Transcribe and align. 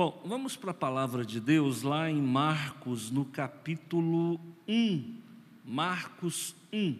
Bom, 0.00 0.18
vamos 0.24 0.56
para 0.56 0.70
a 0.70 0.72
palavra 0.72 1.26
de 1.26 1.38
Deus 1.38 1.82
lá 1.82 2.10
em 2.10 2.22
Marcos, 2.22 3.10
no 3.10 3.22
capítulo 3.22 4.40
1. 4.66 5.14
Marcos 5.62 6.56
1. 6.72 6.96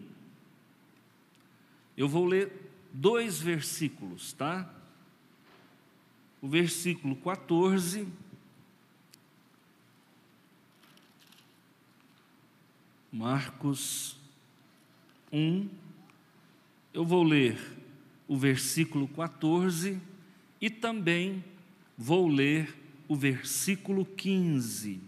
Eu 1.97 2.07
vou 2.07 2.27
ler 2.27 2.53
dois 2.93 3.41
versículos, 3.41 4.33
tá? 4.33 4.71
O 6.39 6.47
versículo 6.47 7.15
14. 7.15 8.07
Marcos 13.11 14.15
1. 15.33 15.67
Eu 16.93 17.03
vou 17.03 17.23
ler 17.23 17.59
o 18.27 18.37
versículo 18.37 19.07
14 19.07 19.99
e 20.61 20.69
também 20.69 21.43
vou 21.97 22.27
ler 22.27 22.79
o 23.11 23.15
versículo 23.17 24.05
15. 24.05 25.01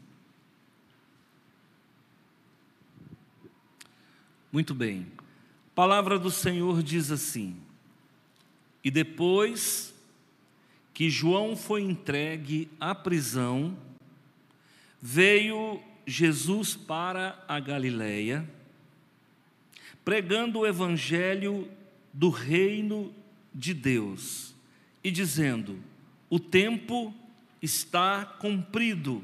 Muito 4.51 4.75
bem. 4.75 5.07
A 5.19 5.73
palavra 5.73 6.19
do 6.19 6.29
Senhor 6.29 6.83
diz 6.83 7.11
assim: 7.11 7.55
E 8.83 8.91
depois 8.91 9.93
que 10.93 11.09
João 11.09 11.55
foi 11.55 11.81
entregue 11.81 12.69
à 12.77 12.93
prisão, 12.93 13.77
veio 15.01 15.81
Jesus 16.05 16.75
para 16.75 17.41
a 17.47 17.57
Galileia, 17.57 18.45
pregando 20.03 20.59
o 20.59 20.67
evangelho 20.67 21.71
do 22.11 22.29
reino 22.29 23.15
de 23.55 23.73
Deus 23.73 24.53
e 25.01 25.09
dizendo: 25.09 25.79
O 26.29 26.37
tempo 26.37 27.15
está 27.63 28.25
cumprido 28.25 29.23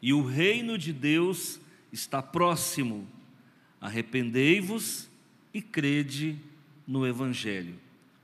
e 0.00 0.12
o 0.12 0.22
reino 0.22 0.78
de 0.78 0.92
Deus 0.92 1.60
está 1.92 2.22
próximo. 2.22 3.08
Arrependei-vos 3.80 5.10
e 5.52 5.60
crede 5.60 6.38
no 6.86 7.04
Evangelho. 7.04 7.74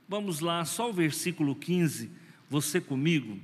Vamos 0.07 0.39
lá, 0.39 0.63
só 0.63 0.89
o 0.89 0.93
versículo 0.93 1.53
15, 1.53 2.09
você 2.49 2.79
comigo. 2.79 3.37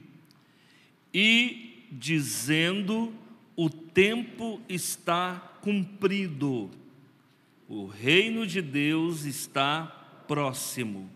E 1.14 1.86
dizendo: 1.92 3.14
O 3.54 3.70
tempo 3.70 4.62
está 4.70 5.36
cumprido, 5.62 6.72
o 7.68 7.88
reino 7.88 8.48
de 8.48 8.62
Deus 8.62 9.26
está 9.26 9.86
próximo. 10.28 11.10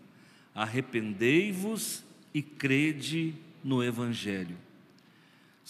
Arrependei-vos 0.54 2.04
e 2.34 2.42
crede 2.42 3.34
no 3.64 3.82
Evangelho. 3.82 4.56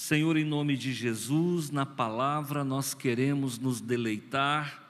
Senhor, 0.00 0.36
em 0.36 0.44
nome 0.44 0.76
de 0.76 0.92
Jesus, 0.92 1.72
na 1.72 1.84
palavra 1.84 2.62
nós 2.62 2.94
queremos 2.94 3.58
nos 3.58 3.80
deleitar, 3.80 4.80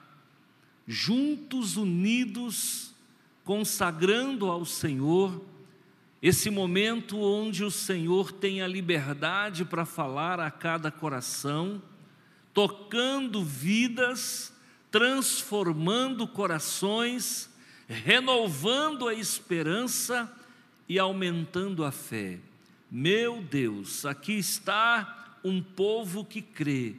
juntos, 0.87 1.77
unidos, 1.77 2.93
consagrando 3.43 4.45
ao 4.51 4.63
Senhor 4.65 5.43
esse 6.21 6.51
momento 6.51 7.17
onde 7.17 7.63
o 7.63 7.71
Senhor 7.71 8.31
tem 8.31 8.61
a 8.61 8.67
liberdade 8.67 9.65
para 9.65 9.83
falar 9.83 10.39
a 10.39 10.51
cada 10.51 10.91
coração, 10.91 11.81
tocando 12.53 13.43
vidas, 13.43 14.53
transformando 14.91 16.27
corações, 16.27 17.49
renovando 17.87 19.07
a 19.07 19.15
esperança 19.15 20.31
e 20.87 20.99
aumentando 20.99 21.83
a 21.83 21.91
fé. 21.91 22.37
Meu 22.91 23.39
Deus, 23.43 24.03
aqui 24.03 24.33
está 24.33 25.37
um 25.43 25.61
povo 25.61 26.25
que 26.25 26.41
crê, 26.41 26.95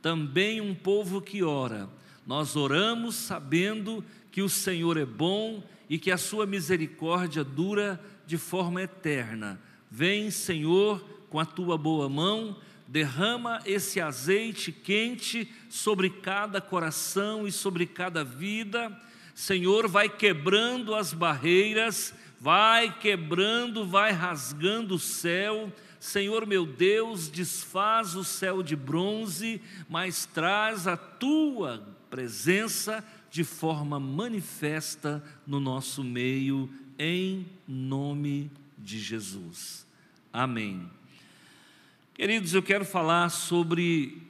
também 0.00 0.58
um 0.58 0.74
povo 0.74 1.20
que 1.20 1.42
ora. 1.42 1.86
Nós 2.26 2.56
oramos 2.56 3.14
sabendo 3.14 4.02
que 4.32 4.40
o 4.40 4.48
Senhor 4.48 4.96
é 4.96 5.04
bom 5.04 5.62
e 5.88 5.98
que 5.98 6.10
a 6.10 6.16
sua 6.16 6.46
misericórdia 6.46 7.44
dura 7.44 8.00
de 8.26 8.38
forma 8.38 8.80
eterna. 8.80 9.60
Vem, 9.90 10.30
Senhor, 10.30 10.98
com 11.28 11.38
a 11.38 11.44
tua 11.44 11.76
boa 11.76 12.08
mão, 12.08 12.56
derrama 12.88 13.60
esse 13.66 14.00
azeite 14.00 14.72
quente 14.72 15.52
sobre 15.68 16.08
cada 16.08 16.58
coração 16.58 17.46
e 17.46 17.52
sobre 17.52 17.84
cada 17.84 18.24
vida. 18.24 18.90
Senhor, 19.34 19.88
vai 19.88 20.08
quebrando 20.08 20.94
as 20.94 21.12
barreiras 21.12 22.14
vai 22.44 22.94
quebrando, 22.98 23.86
vai 23.86 24.12
rasgando 24.12 24.96
o 24.96 24.98
céu. 24.98 25.72
Senhor 25.98 26.46
meu 26.46 26.66
Deus, 26.66 27.30
desfaz 27.30 28.14
o 28.14 28.22
céu 28.22 28.62
de 28.62 28.76
bronze, 28.76 29.62
mas 29.88 30.26
traz 30.26 30.86
a 30.86 30.94
tua 30.94 31.82
presença 32.10 33.02
de 33.30 33.44
forma 33.44 33.98
manifesta 33.98 35.24
no 35.46 35.58
nosso 35.58 36.04
meio, 36.04 36.68
em 36.98 37.46
nome 37.66 38.50
de 38.76 39.00
Jesus. 39.00 39.86
Amém. 40.30 40.86
Queridos, 42.12 42.52
eu 42.52 42.62
quero 42.62 42.84
falar 42.84 43.30
sobre 43.30 44.20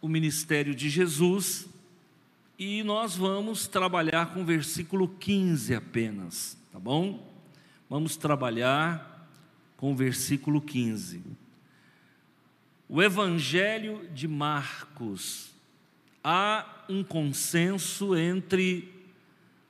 o 0.00 0.08
ministério 0.08 0.74
de 0.74 0.88
Jesus 0.88 1.68
e 2.58 2.82
nós 2.82 3.16
vamos 3.16 3.66
trabalhar 3.66 4.32
com 4.32 4.40
o 4.40 4.46
versículo 4.46 5.06
15 5.20 5.74
apenas 5.74 6.56
tá 6.78 6.84
bom? 6.84 7.28
Vamos 7.90 8.16
trabalhar 8.16 9.28
com 9.76 9.90
o 9.90 9.96
versículo 9.96 10.60
15. 10.60 11.24
O 12.88 13.02
Evangelho 13.02 14.08
de 14.14 14.28
Marcos. 14.28 15.50
Há 16.22 16.84
um 16.88 17.02
consenso 17.02 18.16
entre 18.16 18.94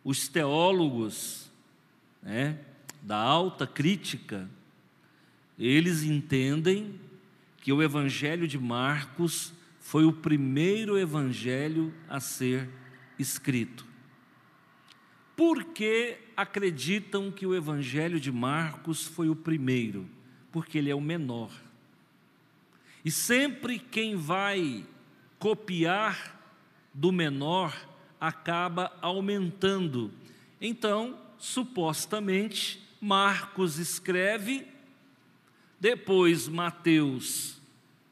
os 0.04 0.28
teólogos 0.28 1.50
né, 2.22 2.58
da 3.00 3.16
alta 3.16 3.66
crítica, 3.66 4.46
eles 5.58 6.02
entendem 6.02 7.00
que 7.56 7.72
o 7.72 7.82
Evangelho 7.82 8.46
de 8.46 8.58
Marcos 8.58 9.54
foi 9.80 10.04
o 10.04 10.12
primeiro 10.12 10.98
evangelho 10.98 11.94
a 12.06 12.20
ser 12.20 12.68
escrito. 13.18 13.87
Por 15.38 15.66
que 15.66 16.16
acreditam 16.36 17.30
que 17.30 17.46
o 17.46 17.54
Evangelho 17.54 18.18
de 18.18 18.32
Marcos 18.32 19.06
foi 19.06 19.28
o 19.28 19.36
primeiro? 19.36 20.10
Porque 20.50 20.78
ele 20.78 20.90
é 20.90 20.94
o 20.96 21.00
menor. 21.00 21.52
E 23.04 23.10
sempre 23.12 23.78
quem 23.78 24.16
vai 24.16 24.84
copiar 25.38 26.36
do 26.92 27.12
menor 27.12 27.72
acaba 28.20 28.92
aumentando. 29.00 30.10
Então, 30.60 31.16
supostamente, 31.38 32.82
Marcos 33.00 33.78
escreve, 33.78 34.66
depois 35.78 36.48
Mateus 36.48 37.62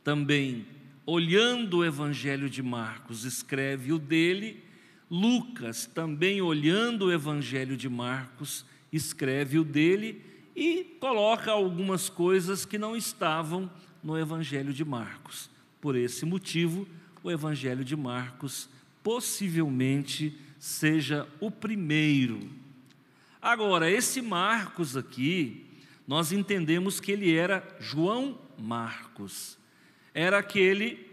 também, 0.04 0.64
olhando 1.04 1.78
o 1.78 1.84
Evangelho 1.84 2.48
de 2.48 2.62
Marcos, 2.62 3.24
escreve 3.24 3.92
o 3.92 3.98
dele, 3.98 4.62
Lucas, 5.10 5.86
também 5.86 6.40
olhando 6.40 7.06
o 7.06 7.12
Evangelho 7.12 7.76
de 7.76 7.88
Marcos, 7.88 8.64
escreve 8.92 9.58
o 9.58 9.64
dele 9.64 10.22
e 10.54 10.84
coloca 10.98 11.52
algumas 11.52 12.08
coisas 12.08 12.64
que 12.64 12.78
não 12.78 12.96
estavam 12.96 13.70
no 14.02 14.18
Evangelho 14.18 14.72
de 14.72 14.84
Marcos. 14.84 15.50
Por 15.80 15.94
esse 15.94 16.24
motivo, 16.24 16.88
o 17.22 17.30
Evangelho 17.30 17.84
de 17.84 17.94
Marcos 17.94 18.68
possivelmente 19.02 20.36
seja 20.58 21.28
o 21.38 21.50
primeiro. 21.50 22.40
Agora, 23.40 23.88
esse 23.90 24.20
Marcos 24.20 24.96
aqui, 24.96 25.64
nós 26.06 26.32
entendemos 26.32 26.98
que 26.98 27.12
ele 27.12 27.32
era 27.32 27.62
João 27.78 28.38
Marcos, 28.58 29.56
era 30.12 30.38
aquele 30.38 31.06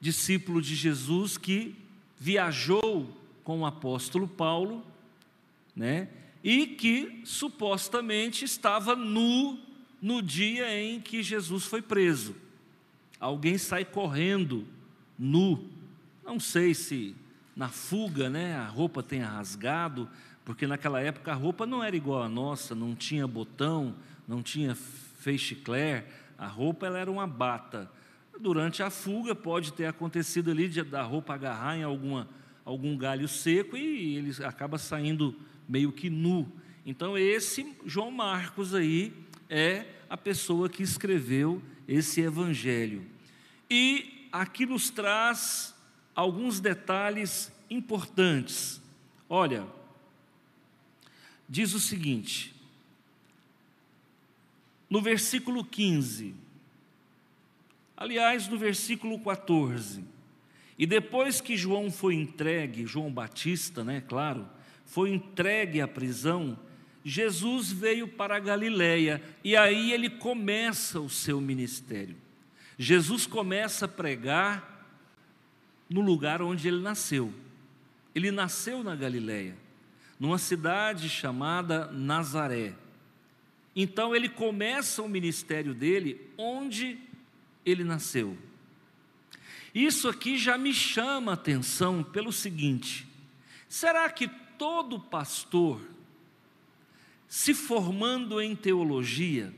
discípulo 0.00 0.60
de 0.60 0.76
Jesus 0.76 1.36
que 1.38 1.74
viajou 2.18 3.08
com 3.44 3.60
o 3.60 3.66
apóstolo 3.66 4.26
Paulo, 4.26 4.84
né? 5.74 6.08
E 6.42 6.66
que 6.66 7.22
supostamente 7.24 8.44
estava 8.44 8.94
nu 8.94 9.58
no 10.00 10.22
dia 10.22 10.78
em 10.78 11.00
que 11.00 11.22
Jesus 11.22 11.64
foi 11.64 11.82
preso. 11.82 12.36
Alguém 13.18 13.58
sai 13.58 13.84
correndo 13.84 14.66
nu. 15.18 15.68
Não 16.24 16.38
sei 16.38 16.74
se 16.74 17.14
na 17.56 17.68
fuga, 17.68 18.28
né, 18.28 18.54
a 18.54 18.66
roupa 18.66 19.02
tenha 19.02 19.26
rasgado, 19.26 20.08
porque 20.44 20.66
naquela 20.66 21.00
época 21.00 21.32
a 21.32 21.34
roupa 21.34 21.66
não 21.66 21.82
era 21.82 21.96
igual 21.96 22.22
à 22.22 22.28
nossa, 22.28 22.74
não 22.74 22.94
tinha 22.94 23.26
botão, 23.26 23.94
não 24.28 24.42
tinha 24.42 24.74
feixe-clair, 24.74 26.04
a 26.36 26.46
roupa 26.46 26.86
ela 26.86 26.98
era 26.98 27.10
uma 27.10 27.26
bata. 27.26 27.90
Durante 28.40 28.82
a 28.82 28.90
fuga 28.90 29.34
pode 29.34 29.72
ter 29.72 29.86
acontecido 29.86 30.50
ali 30.50 30.68
de, 30.68 30.82
da 30.82 31.02
roupa 31.02 31.34
agarrar 31.34 31.76
em 31.76 31.82
alguma, 31.82 32.28
algum 32.64 32.96
galho 32.96 33.26
seco 33.26 33.76
e 33.76 34.16
ele 34.16 34.44
acaba 34.44 34.78
saindo 34.78 35.34
meio 35.68 35.90
que 35.90 36.10
nu. 36.10 36.50
Então 36.84 37.16
esse 37.16 37.74
João 37.84 38.10
Marcos 38.10 38.74
aí 38.74 39.12
é 39.48 39.86
a 40.08 40.16
pessoa 40.16 40.68
que 40.68 40.82
escreveu 40.82 41.62
esse 41.88 42.20
evangelho. 42.20 43.04
E 43.70 44.28
aqui 44.30 44.66
nos 44.66 44.90
traz 44.90 45.74
alguns 46.14 46.60
detalhes 46.60 47.52
importantes. 47.70 48.80
Olha, 49.28 49.66
diz 51.48 51.74
o 51.74 51.80
seguinte, 51.80 52.54
no 54.88 55.00
versículo 55.00 55.64
15, 55.64 56.34
aliás, 57.96 58.48
no 58.48 58.58
versículo 58.58 59.18
14, 59.18 60.04
e 60.78 60.86
depois 60.86 61.40
que 61.40 61.56
João 61.56 61.90
foi 61.90 62.14
entregue, 62.14 62.86
João 62.86 63.10
Batista, 63.10 63.82
né, 63.82 64.02
claro, 64.06 64.46
foi 64.84 65.10
entregue 65.10 65.80
à 65.80 65.88
prisão, 65.88 66.58
Jesus 67.04 67.70
veio 67.70 68.08
para 68.08 68.36
a 68.36 68.40
Galiléia 68.40 69.22
e 69.44 69.56
aí 69.56 69.92
ele 69.92 70.10
começa 70.10 71.00
o 71.00 71.08
seu 71.08 71.40
ministério. 71.40 72.16
Jesus 72.78 73.26
começa 73.26 73.84
a 73.84 73.88
pregar 73.88 74.76
no 75.88 76.00
lugar 76.00 76.42
onde 76.42 76.66
ele 76.68 76.80
nasceu. 76.80 77.32
Ele 78.14 78.30
nasceu 78.30 78.82
na 78.82 78.96
Galiléia, 78.96 79.56
numa 80.18 80.36
cidade 80.36 81.08
chamada 81.08 81.86
Nazaré. 81.92 82.74
Então 83.74 84.14
ele 84.14 84.28
começa 84.28 85.02
o 85.02 85.08
ministério 85.08 85.74
dele 85.74 86.20
onde 86.36 86.98
ele 87.66 87.82
nasceu. 87.82 88.38
Isso 89.74 90.08
aqui 90.08 90.38
já 90.38 90.56
me 90.56 90.72
chama 90.72 91.32
a 91.32 91.34
atenção 91.34 92.02
pelo 92.02 92.32
seguinte: 92.32 93.06
será 93.68 94.08
que 94.08 94.28
todo 94.56 95.00
pastor, 95.00 95.80
se 97.28 97.52
formando 97.52 98.40
em 98.40 98.54
teologia, 98.54 99.52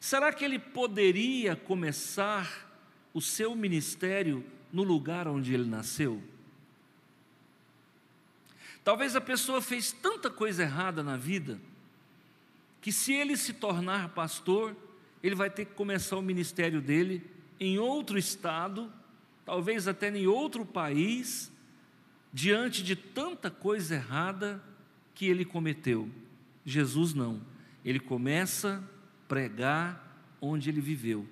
será 0.00 0.32
que 0.32 0.44
ele 0.44 0.58
poderia 0.58 1.54
começar 1.54 2.68
o 3.14 3.20
seu 3.22 3.54
ministério 3.54 4.44
no 4.72 4.82
lugar 4.82 5.28
onde 5.28 5.54
ele 5.54 5.64
nasceu? 5.64 6.22
Talvez 8.82 9.16
a 9.16 9.20
pessoa 9.20 9.62
fez 9.62 9.92
tanta 9.92 10.28
coisa 10.28 10.64
errada 10.64 11.02
na 11.02 11.16
vida, 11.16 11.58
que 12.82 12.92
se 12.92 13.14
ele 13.14 13.34
se 13.34 13.54
tornar 13.54 14.10
pastor, 14.10 14.76
ele 15.24 15.34
vai 15.34 15.48
ter 15.48 15.64
que 15.64 15.72
começar 15.72 16.18
o 16.18 16.22
ministério 16.22 16.82
dele 16.82 17.22
em 17.58 17.78
outro 17.78 18.18
estado, 18.18 18.92
talvez 19.42 19.88
até 19.88 20.14
em 20.14 20.26
outro 20.26 20.66
país, 20.66 21.50
diante 22.30 22.82
de 22.82 22.94
tanta 22.94 23.50
coisa 23.50 23.94
errada 23.94 24.62
que 25.14 25.24
ele 25.24 25.42
cometeu. 25.42 26.10
Jesus 26.62 27.14
não. 27.14 27.40
Ele 27.82 27.98
começa 27.98 28.84
a 28.84 29.26
pregar 29.26 30.36
onde 30.42 30.68
ele 30.68 30.82
viveu. 30.82 31.26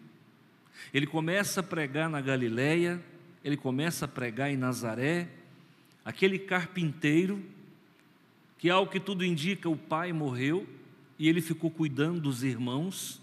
Ele 0.94 1.06
começa 1.06 1.60
a 1.60 1.62
pregar 1.62 2.08
na 2.08 2.22
Galileia, 2.22 2.98
ele 3.44 3.58
começa 3.58 4.06
a 4.06 4.08
pregar 4.08 4.50
em 4.50 4.56
Nazaré, 4.56 5.28
aquele 6.02 6.38
carpinteiro 6.38 7.44
que 8.56 8.70
ao 8.70 8.86
que 8.86 8.98
tudo 8.98 9.22
indica 9.22 9.68
o 9.68 9.76
pai 9.76 10.14
morreu 10.14 10.66
e 11.18 11.28
ele 11.28 11.42
ficou 11.42 11.70
cuidando 11.70 12.20
dos 12.20 12.42
irmãos. 12.42 13.21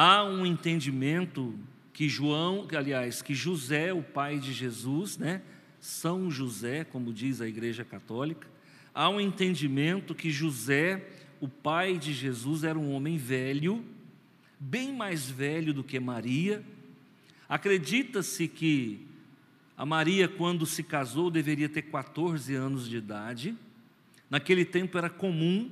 Há 0.00 0.22
um 0.22 0.46
entendimento 0.46 1.58
que 1.92 2.08
João, 2.08 2.68
aliás, 2.72 3.20
que 3.20 3.34
José, 3.34 3.92
o 3.92 4.00
pai 4.00 4.38
de 4.38 4.52
Jesus, 4.52 5.18
né, 5.18 5.42
são 5.80 6.30
José, 6.30 6.84
como 6.84 7.12
diz 7.12 7.40
a 7.40 7.48
Igreja 7.48 7.84
Católica, 7.84 8.46
há 8.94 9.08
um 9.08 9.20
entendimento 9.20 10.14
que 10.14 10.30
José, 10.30 11.04
o 11.40 11.48
pai 11.48 11.98
de 11.98 12.12
Jesus, 12.12 12.62
era 12.62 12.78
um 12.78 12.92
homem 12.92 13.16
velho, 13.16 13.84
bem 14.60 14.94
mais 14.94 15.28
velho 15.28 15.74
do 15.74 15.82
que 15.82 15.98
Maria. 15.98 16.64
Acredita-se 17.48 18.46
que 18.46 19.04
a 19.76 19.84
Maria, 19.84 20.28
quando 20.28 20.64
se 20.64 20.84
casou, 20.84 21.28
deveria 21.28 21.68
ter 21.68 21.82
14 21.82 22.54
anos 22.54 22.88
de 22.88 22.98
idade. 22.98 23.56
Naquele 24.30 24.64
tempo 24.64 24.96
era 24.96 25.10
comum 25.10 25.68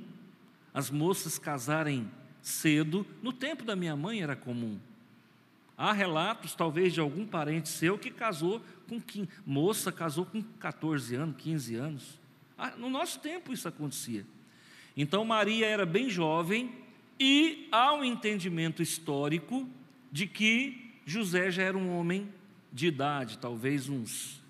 as 0.73 0.91
moças 0.91 1.39
casarem 1.39 2.11
cedo. 2.47 3.05
No 3.21 3.33
tempo 3.33 3.63
da 3.63 3.75
minha 3.75 3.95
mãe 3.95 4.21
era 4.21 4.35
comum. 4.35 4.79
Há 5.77 5.93
relatos, 5.93 6.55
talvez, 6.55 6.93
de 6.93 6.99
algum 6.99 7.25
parente 7.25 7.69
seu 7.69 7.97
que 7.97 8.09
casou 8.09 8.61
com 8.87 8.99
moça, 9.45 9.91
casou 9.91 10.25
com 10.25 10.41
14 10.41 11.15
anos, 11.15 11.35
15 11.37 11.75
anos. 11.75 12.19
Ah, 12.57 12.71
no 12.75 12.89
nosso 12.89 13.19
tempo 13.19 13.53
isso 13.53 13.67
acontecia. 13.67 14.25
Então 14.95 15.23
Maria 15.23 15.67
era 15.67 15.85
bem 15.85 16.09
jovem 16.09 16.73
e 17.19 17.67
há 17.71 17.93
um 17.93 18.03
entendimento 18.03 18.81
histórico 18.81 19.69
de 20.11 20.25
que 20.25 20.91
José 21.05 21.51
já 21.51 21.63
era 21.63 21.77
um 21.77 21.95
homem 21.95 22.27
de 22.73 22.87
idade, 22.87 23.37
talvez 23.37 23.87
uns, 23.87 24.41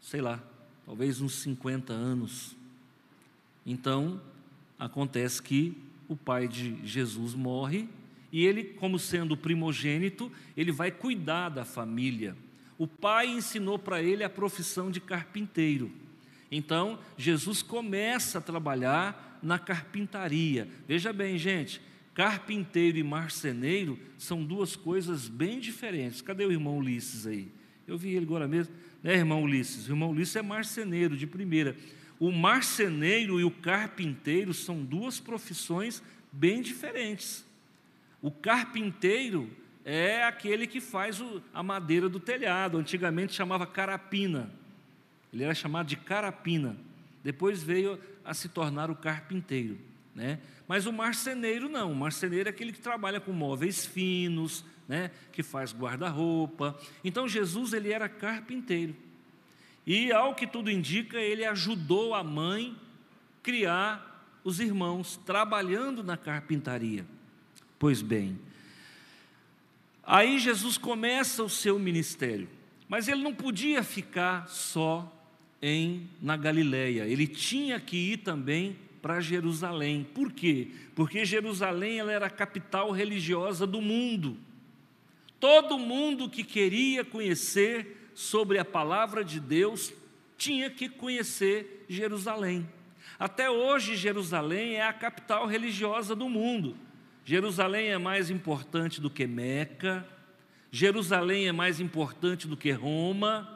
sei 0.00 0.20
lá, 0.20 0.42
talvez 0.84 1.20
uns 1.20 1.34
50 1.36 1.92
anos. 1.92 2.56
Então, 3.64 4.20
acontece 4.78 5.40
que 5.40 5.83
o 6.08 6.16
pai 6.16 6.48
de 6.48 6.76
Jesus 6.84 7.34
morre 7.34 7.88
e 8.32 8.44
ele, 8.44 8.64
como 8.64 8.98
sendo 8.98 9.36
primogênito, 9.36 10.30
ele 10.56 10.72
vai 10.72 10.90
cuidar 10.90 11.50
da 11.50 11.64
família. 11.64 12.36
O 12.76 12.86
pai 12.86 13.28
ensinou 13.28 13.78
para 13.78 14.02
ele 14.02 14.24
a 14.24 14.28
profissão 14.28 14.90
de 14.90 15.00
carpinteiro. 15.00 15.90
Então, 16.50 16.98
Jesus 17.16 17.62
começa 17.62 18.38
a 18.38 18.40
trabalhar 18.40 19.38
na 19.42 19.58
carpintaria. 19.58 20.68
Veja 20.86 21.12
bem, 21.12 21.38
gente, 21.38 21.80
carpinteiro 22.12 22.98
e 22.98 23.02
marceneiro 23.02 23.98
são 24.18 24.44
duas 24.44 24.74
coisas 24.74 25.28
bem 25.28 25.60
diferentes. 25.60 26.20
Cadê 26.20 26.44
o 26.44 26.52
irmão 26.52 26.78
Ulisses 26.78 27.26
aí? 27.26 27.48
Eu 27.86 27.98
vi 27.98 28.10
ele 28.10 28.24
agora 28.24 28.48
mesmo, 28.48 28.74
né, 29.02 29.14
irmão 29.14 29.42
Ulisses? 29.42 29.86
O 29.86 29.92
irmão 29.92 30.10
Ulisses 30.10 30.36
é 30.36 30.42
marceneiro 30.42 31.16
de 31.16 31.26
primeira. 31.26 31.76
O 32.24 32.32
marceneiro 32.32 33.38
e 33.38 33.44
o 33.44 33.50
carpinteiro 33.50 34.54
são 34.54 34.82
duas 34.82 35.20
profissões 35.20 36.02
bem 36.32 36.62
diferentes. 36.62 37.44
O 38.22 38.30
carpinteiro 38.30 39.50
é 39.84 40.24
aquele 40.24 40.66
que 40.66 40.80
faz 40.80 41.22
a 41.52 41.62
madeira 41.62 42.08
do 42.08 42.18
telhado, 42.18 42.78
antigamente 42.78 43.34
chamava 43.34 43.66
carapina. 43.66 44.50
Ele 45.34 45.44
era 45.44 45.54
chamado 45.54 45.86
de 45.86 45.98
carapina. 45.98 46.74
Depois 47.22 47.62
veio 47.62 48.00
a 48.24 48.32
se 48.32 48.48
tornar 48.48 48.90
o 48.90 48.96
carpinteiro. 48.96 49.76
Né? 50.14 50.38
Mas 50.66 50.86
o 50.86 50.92
marceneiro 50.94 51.68
não, 51.68 51.92
o 51.92 51.94
marceneiro 51.94 52.48
é 52.48 52.52
aquele 52.52 52.72
que 52.72 52.80
trabalha 52.80 53.20
com 53.20 53.32
móveis 53.32 53.84
finos, 53.84 54.64
né? 54.88 55.10
que 55.30 55.42
faz 55.42 55.74
guarda-roupa. 55.74 56.74
Então 57.04 57.28
Jesus 57.28 57.74
ele 57.74 57.92
era 57.92 58.08
carpinteiro. 58.08 58.96
E 59.86 60.12
ao 60.12 60.34
que 60.34 60.46
tudo 60.46 60.70
indica, 60.70 61.18
ele 61.18 61.44
ajudou 61.44 62.14
a 62.14 62.24
mãe 62.24 62.76
criar 63.42 64.14
os 64.42 64.60
irmãos, 64.60 65.20
trabalhando 65.24 66.02
na 66.02 66.16
carpintaria. 66.16 67.06
Pois 67.78 68.00
bem, 68.00 68.38
aí 70.02 70.38
Jesus 70.38 70.78
começa 70.78 71.42
o 71.42 71.50
seu 71.50 71.78
ministério, 71.78 72.48
mas 72.88 73.08
ele 73.08 73.22
não 73.22 73.34
podia 73.34 73.82
ficar 73.82 74.48
só 74.48 75.10
em 75.60 76.08
na 76.20 76.36
Galileia, 76.36 77.06
ele 77.06 77.26
tinha 77.26 77.80
que 77.80 77.96
ir 78.12 78.18
também 78.18 78.76
para 79.00 79.20
Jerusalém. 79.20 80.06
Por 80.14 80.32
quê? 80.32 80.68
Porque 80.94 81.26
Jerusalém 81.26 81.98
ela 81.98 82.12
era 82.12 82.26
a 82.26 82.30
capital 82.30 82.90
religiosa 82.90 83.66
do 83.66 83.82
mundo. 83.82 84.36
Todo 85.38 85.78
mundo 85.78 86.30
que 86.30 86.42
queria 86.42 87.04
conhecer 87.04 88.03
sobre 88.14 88.58
a 88.58 88.64
palavra 88.64 89.24
de 89.24 89.40
Deus 89.40 89.92
tinha 90.36 90.70
que 90.70 90.88
conhecer 90.88 91.84
Jerusalém. 91.88 92.68
Até 93.18 93.50
hoje, 93.50 93.96
Jerusalém 93.96 94.76
é 94.76 94.86
a 94.86 94.92
capital 94.92 95.46
religiosa 95.46 96.14
do 96.14 96.28
mundo. 96.28 96.76
Jerusalém 97.24 97.88
é 97.88 97.98
mais 97.98 98.30
importante 98.30 99.00
do 99.00 99.08
que 99.08 99.26
Meca, 99.26 100.06
Jerusalém 100.70 101.46
é 101.46 101.52
mais 101.52 101.78
importante 101.78 102.48
do 102.48 102.56
que 102.56 102.72
Roma. 102.72 103.48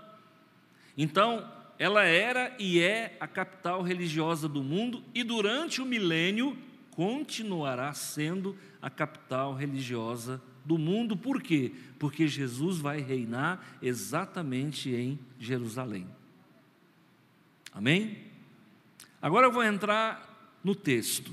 Então, 0.97 1.51
ela 1.79 2.05
era 2.05 2.55
e 2.59 2.81
é 2.81 3.17
a 3.19 3.27
capital 3.27 3.83
religiosa 3.83 4.49
do 4.49 4.63
mundo 4.63 5.03
e 5.15 5.25
durante 5.25 5.83
o 5.83 5.85
milênio 5.85 6.57
continuará 6.93 7.93
sendo 7.93 8.57
a 8.81 8.89
capital 8.89 9.55
religiosa 9.55 10.41
do 10.65 10.79
mundo. 10.79 11.17
Por 11.17 11.43
quê? 11.43 11.73
Porque 11.99 12.29
Jesus 12.29 12.79
vai 12.79 13.01
reinar 13.01 13.79
exatamente 13.83 14.91
em 14.91 15.19
Jerusalém. 15.39 16.07
Amém? 17.73 18.19
Agora 19.21 19.47
eu 19.47 19.53
vou 19.53 19.65
entrar 19.65 20.59
no 20.63 20.75
texto. 20.75 21.33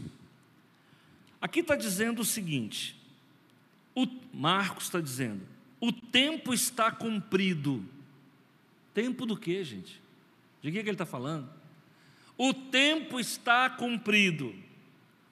Aqui 1.40 1.60
está 1.60 1.76
dizendo 1.76 2.22
o 2.22 2.26
seguinte: 2.26 3.00
o 3.94 4.08
Marcos 4.34 4.86
está 4.86 5.00
dizendo, 5.00 5.42
o 5.80 5.92
tempo 5.92 6.54
está 6.54 6.92
cumprido. 6.92 7.84
Tempo 8.94 9.26
do 9.26 9.38
que, 9.38 9.64
gente? 9.64 10.02
De 10.62 10.72
que, 10.72 10.82
que 10.82 10.90
ele 10.90 10.92
está 10.92 11.06
falando? 11.06 11.50
O 12.38 12.54
tempo 12.54 13.20
está 13.20 13.70
cumprido. 13.70 14.56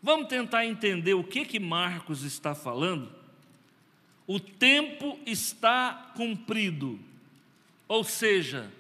Vamos 0.02 0.28
tentar 0.28 0.66
entender 0.66 1.13
o 1.13 1.24
que 1.24 1.46
que 1.46 1.60
Marcos 1.60 2.24
está 2.24 2.54
falando? 2.54 3.23
O 4.25 4.39
tempo 4.39 5.20
está 5.25 6.12
cumprido, 6.15 7.00
ou 7.88 8.03
seja, 8.03 8.72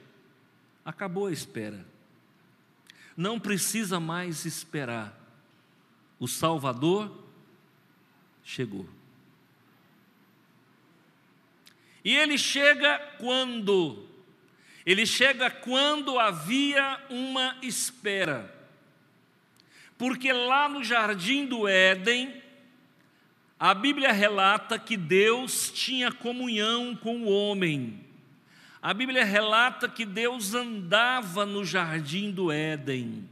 acabou 0.85 1.27
a 1.27 1.31
espera. 1.31 1.85
Não 3.15 3.39
precisa 3.39 3.99
mais 3.99 4.45
esperar. 4.45 5.19
O 6.19 6.27
Salvador 6.27 7.23
chegou. 8.43 8.87
E 12.03 12.15
ele 12.15 12.37
chega 12.37 12.99
quando? 13.17 14.07
Ele 14.85 15.05
chega 15.05 15.49
quando 15.49 16.19
havia 16.19 16.99
uma 17.09 17.57
espera. 17.61 18.53
Porque 19.97 20.33
lá 20.33 20.67
no 20.67 20.83
jardim 20.83 21.45
do 21.45 21.67
Éden, 21.67 22.42
a 23.63 23.73
Bíblia 23.73 24.11
relata 24.11 24.77
que 24.77 24.97
Deus 24.97 25.71
tinha 25.71 26.11
comunhão 26.11 26.93
com 26.97 27.21
o 27.21 27.29
homem. 27.29 27.97
A 28.81 28.93
Bíblia 28.93 29.23
relata 29.23 29.87
que 29.87 30.05
Deus 30.05 30.53
andava 30.53 31.45
no 31.45 31.63
jardim 31.63 32.29
do 32.29 32.51
Éden. 32.51 33.25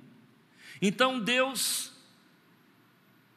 Então 0.81 1.19
Deus 1.19 1.91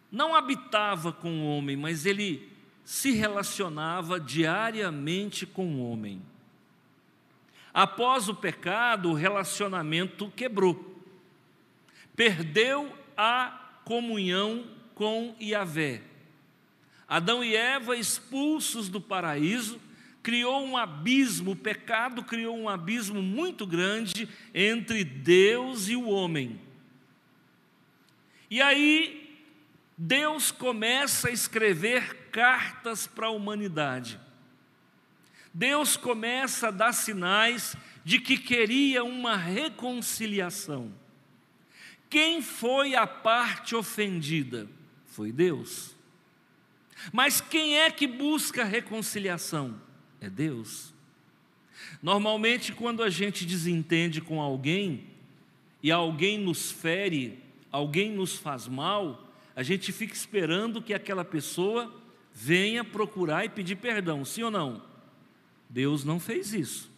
não 0.09 0.37
habitava 0.37 1.13
com 1.13 1.41
o 1.41 1.49
homem, 1.49 1.77
mas 1.77 2.07
ele 2.07 2.49
se 2.85 3.11
relacionava 3.11 4.21
diariamente 4.21 5.45
com 5.45 5.67
o 5.75 5.91
homem. 5.91 6.23
Após 7.73 8.29
o 8.29 8.37
pecado, 8.37 9.11
o 9.11 9.15
relacionamento 9.15 10.33
quebrou. 10.37 11.03
Perdeu 12.15 12.97
a 13.17 13.81
comunhão 13.85 14.65
com 14.95 15.35
Yahvé. 15.43 16.14
Adão 17.15 17.45
e 17.45 17.55
Eva, 17.55 17.97
expulsos 17.97 18.89
do 18.89 19.01
paraíso, 19.01 19.81
criou 20.21 20.67
um 20.67 20.77
abismo, 20.77 21.53
o 21.53 21.57
pecado 21.57 22.25
criou 22.25 22.59
um 22.59 22.69
abismo 22.69 23.23
muito 23.23 23.65
grande 23.65 24.29
entre 24.53 25.05
Deus 25.05 25.87
e 25.89 25.95
o 25.95 26.09
homem. 26.09 26.61
E 28.51 28.61
aí, 28.61 29.33
Deus 29.97 30.51
começa 30.51 31.29
a 31.29 31.31
escrever 31.31 32.31
cartas 32.33 33.07
para 33.07 33.29
a 33.29 33.31
humanidade. 33.31 34.19
Deus 35.53 35.97
começa 35.97 36.67
a 36.67 36.73
dar 36.73 36.93
sinais 36.93 37.77
de 38.05 38.19
que 38.19 38.37
queria 38.37 39.05
uma 39.05 39.37
reconciliação. 39.37 40.93
Quem 42.11 42.43
foi 42.43 42.97
a 42.97 43.07
parte 43.07 43.77
ofendida? 43.77 44.69
Foi 45.07 45.31
Deus. 45.31 45.95
Mas 47.13 47.41
quem 47.41 47.79
é 47.79 47.91
que 47.91 48.07
busca 48.07 48.65
reconciliação? 48.65 49.81
É 50.21 50.31
Deus. 50.31 50.93
Normalmente, 52.03 52.73
quando 52.73 53.03
a 53.03 53.11
gente 53.11 53.45
desentende 53.45 54.21
com 54.21 54.41
alguém 54.41 55.05
e 55.83 55.91
alguém 55.91 56.39
nos 56.39 56.71
fere, 56.71 57.39
alguém 57.71 58.13
nos 58.13 58.37
faz 58.37 58.67
mal, 58.67 59.33
a 59.55 59.63
gente 59.63 59.93
fica 59.93 60.15
esperando 60.15 60.83
que 60.83 60.95
aquela 60.95 61.25
pessoa 61.25 61.95
venha 62.33 62.83
procurar 62.83 63.45
e 63.45 63.49
pedir 63.49 63.77
perdão, 63.77 64.25
sim 64.25 64.43
ou 64.43 64.51
não? 64.51 64.83
Deus 65.71 66.05
não 66.05 66.19
fez 66.19 66.53
isso. 66.53 66.91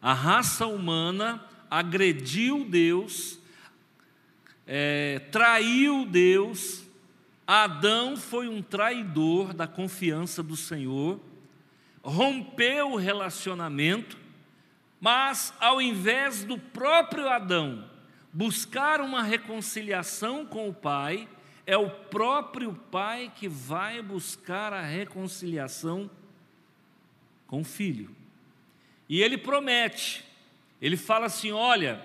A 0.00 0.12
raça 0.12 0.66
humana 0.66 1.44
agrediu 1.70 2.64
Deus, 2.64 3.38
é, 4.66 5.18
traiu 5.30 6.06
Deus. 6.06 6.85
Adão 7.46 8.16
foi 8.16 8.48
um 8.48 8.60
traidor 8.60 9.54
da 9.54 9.68
confiança 9.68 10.42
do 10.42 10.56
Senhor, 10.56 11.20
rompeu 12.02 12.92
o 12.92 12.96
relacionamento, 12.96 14.18
mas 15.00 15.54
ao 15.60 15.80
invés 15.80 16.42
do 16.42 16.58
próprio 16.58 17.28
Adão 17.28 17.88
buscar 18.32 19.00
uma 19.00 19.22
reconciliação 19.22 20.44
com 20.44 20.68
o 20.68 20.74
Pai, 20.74 21.28
é 21.64 21.76
o 21.76 21.88
próprio 21.88 22.74
Pai 22.90 23.32
que 23.34 23.48
vai 23.48 24.02
buscar 24.02 24.72
a 24.72 24.82
reconciliação 24.82 26.10
com 27.46 27.60
o 27.60 27.64
filho. 27.64 28.10
E 29.08 29.22
ele 29.22 29.38
promete, 29.38 30.24
ele 30.82 30.96
fala 30.96 31.26
assim: 31.26 31.52
olha, 31.52 32.04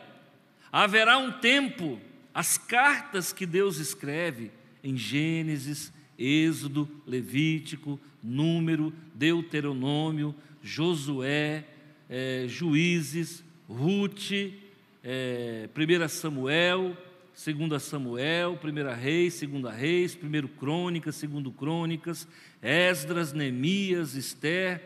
haverá 0.71 1.17
um 1.17 1.31
tempo, 1.31 1.99
as 2.31 2.57
cartas 2.57 3.33
que 3.33 3.45
Deus 3.45 3.77
escreve 3.77 4.51
em 4.83 4.97
Gênesis, 4.97 5.91
Êxodo, 6.17 6.89
Levítico, 7.05 7.99
Número, 8.21 8.93
Deuteronômio, 9.15 10.35
Josué, 10.61 11.65
é, 12.09 12.45
Juízes, 12.47 13.43
Ruth, 13.67 14.31
é, 15.03 15.67
1 15.75 16.07
Samuel, 16.07 16.95
2 17.33 17.81
Samuel, 17.81 18.59
1 18.61 19.01
Reis, 19.01 19.41
2 19.41 19.75
Reis, 19.75 20.15
1 20.21 20.47
Crônicas, 20.59 21.21
2 21.21 21.55
Crônicas, 21.55 22.27
Esdras, 22.61 23.33
Neemias, 23.33 24.15
Esther, 24.15 24.81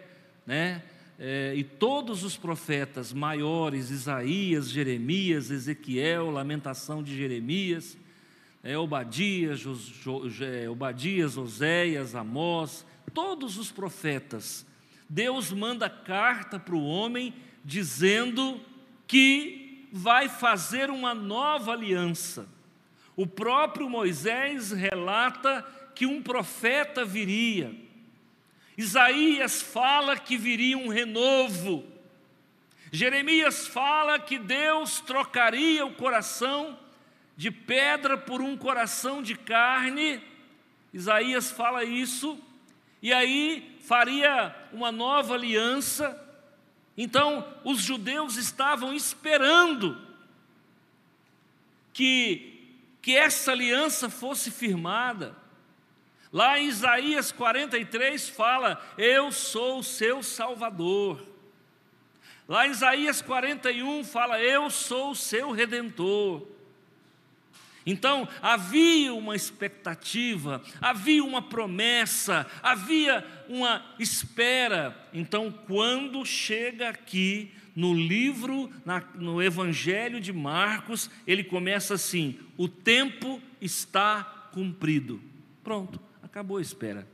né? 0.46 0.82
É, 1.18 1.54
e 1.56 1.64
todos 1.64 2.26
os 2.26 2.36
profetas 2.36 3.14
maiores, 3.14 3.90
Isaías, 3.90 4.70
Jeremias, 4.70 5.50
Ezequiel, 5.50 6.30
Lamentação 6.30 7.02
de 7.02 7.16
Jeremias, 7.16 7.98
é, 8.66 8.76
Obadias, 8.76 9.60
jo, 9.60 9.76
jo, 10.28 10.44
é, 10.44 10.68
Obadias, 10.68 11.38
Oséias, 11.38 12.16
Amós, 12.16 12.84
todos 13.14 13.60
os 13.60 13.72
profetas, 13.72 14.66
Deus 15.08 15.52
manda 15.52 15.88
carta 15.88 16.60
para 16.60 16.74
o 16.74 16.84
homem 16.84 17.32
dizendo 17.64 18.60
que 19.06 19.88
vai 19.94 20.28
fazer 20.28 20.90
uma 20.90 21.14
nova 21.14 21.74
aliança. 21.74 22.50
O 23.16 23.28
próprio 23.28 23.88
Moisés 23.88 24.72
relata 24.72 25.64
que 25.94 26.08
um 26.08 26.22
profeta 26.24 27.06
viria, 27.06 27.72
Isaías 28.76 29.62
fala 29.62 30.18
que 30.18 30.38
viria 30.38 30.78
um 30.78 30.90
renovo. 30.90 31.86
Jeremias 32.92 33.68
fala 33.68 34.20
que 34.20 34.38
Deus 34.38 35.00
trocaria 35.00 35.86
o 35.86 35.94
coração 35.94 36.78
de 37.36 37.52
pedra 37.52 38.18
por 38.18 38.42
um 38.42 38.56
coração 38.58 39.22
de 39.22 39.36
carne. 39.36 40.22
Isaías 40.94 41.52
fala 41.52 41.84
isso, 41.84 42.40
e 43.02 43.14
aí 43.14 43.78
faria 43.82 44.56
uma 44.72 44.92
nova 44.92 45.34
aliança. 45.34 46.22
Então, 46.98 47.46
os 47.64 47.82
judeus 47.82 48.38
estavam 48.38 48.94
esperando 48.94 50.02
que, 51.92 52.78
que 53.02 53.16
essa 53.16 53.52
aliança 53.52 54.10
fosse 54.10 54.50
firmada. 54.50 55.36
Lá 56.32 56.60
em 56.60 56.68
Isaías 56.68 57.32
43 57.32 58.30
fala: 58.30 58.82
Eu 58.98 59.32
sou 59.32 59.80
o 59.80 59.84
seu 59.84 60.24
Salvador. 60.24 61.26
Lá 62.48 62.68
em 62.68 62.72
Isaías 62.72 63.22
41 63.22 64.04
fala: 64.04 64.42
Eu 64.42 64.70
sou 64.70 65.12
o 65.12 65.16
seu 65.16 65.52
redentor. 65.52 66.55
Então 67.86 68.28
havia 68.42 69.14
uma 69.14 69.36
expectativa, 69.36 70.62
havia 70.82 71.24
uma 71.24 71.42
promessa, 71.42 72.48
havia 72.64 73.26
uma 73.48 73.86
espera. 74.00 75.08
Então, 75.14 75.52
quando 75.68 76.26
chega 76.26 76.90
aqui 76.90 77.52
no 77.76 77.94
livro, 77.94 78.72
na, 78.86 79.04
no 79.16 79.42
Evangelho 79.42 80.20
de 80.20 80.34
Marcos, 80.34 81.10
ele 81.28 81.44
começa 81.44 81.94
assim: 81.94 82.40
o 82.58 82.68
tempo 82.68 83.42
está 83.62 84.50
cumprido. 84.52 85.22
Pronto. 85.64 86.00
Acabou 86.24 86.58
a 86.58 86.62
espera. 86.62 87.08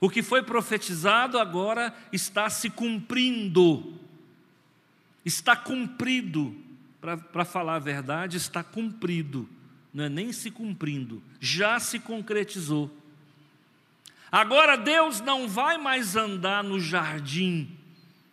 O 0.00 0.10
que 0.10 0.22
foi 0.22 0.42
profetizado 0.42 1.38
agora 1.38 1.94
está 2.12 2.50
se 2.50 2.68
cumprindo. 2.68 3.98
Está 5.24 5.56
cumprido. 5.56 6.54
Para 7.04 7.44
falar 7.44 7.74
a 7.76 7.78
verdade, 7.78 8.38
está 8.38 8.64
cumprido. 8.64 9.46
Não 9.92 10.04
é 10.04 10.08
nem 10.08 10.32
se 10.32 10.50
cumprindo. 10.50 11.22
Já 11.38 11.78
se 11.78 12.00
concretizou. 12.00 12.90
Agora 14.32 14.76
Deus 14.76 15.20
não 15.20 15.46
vai 15.46 15.76
mais 15.76 16.16
andar 16.16 16.64
no 16.64 16.80
jardim 16.80 17.68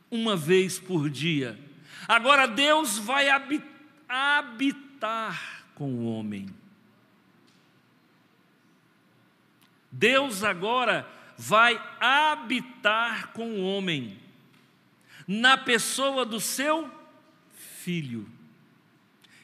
uma 0.10 0.38
vez 0.38 0.80
por 0.80 1.10
dia. 1.10 1.60
Agora 2.08 2.48
Deus 2.48 2.98
vai 2.98 3.28
habitar 4.08 5.66
com 5.76 5.94
o 5.94 6.06
homem. 6.06 6.48
Deus 9.92 10.44
agora 10.44 11.06
vai 11.38 11.78
habitar 12.00 13.34
com 13.34 13.50
o 13.56 13.64
homem, 13.66 14.18
na 15.28 15.58
pessoa 15.58 16.26
do 16.26 16.40
seu 16.40 16.90
filho. 17.84 18.31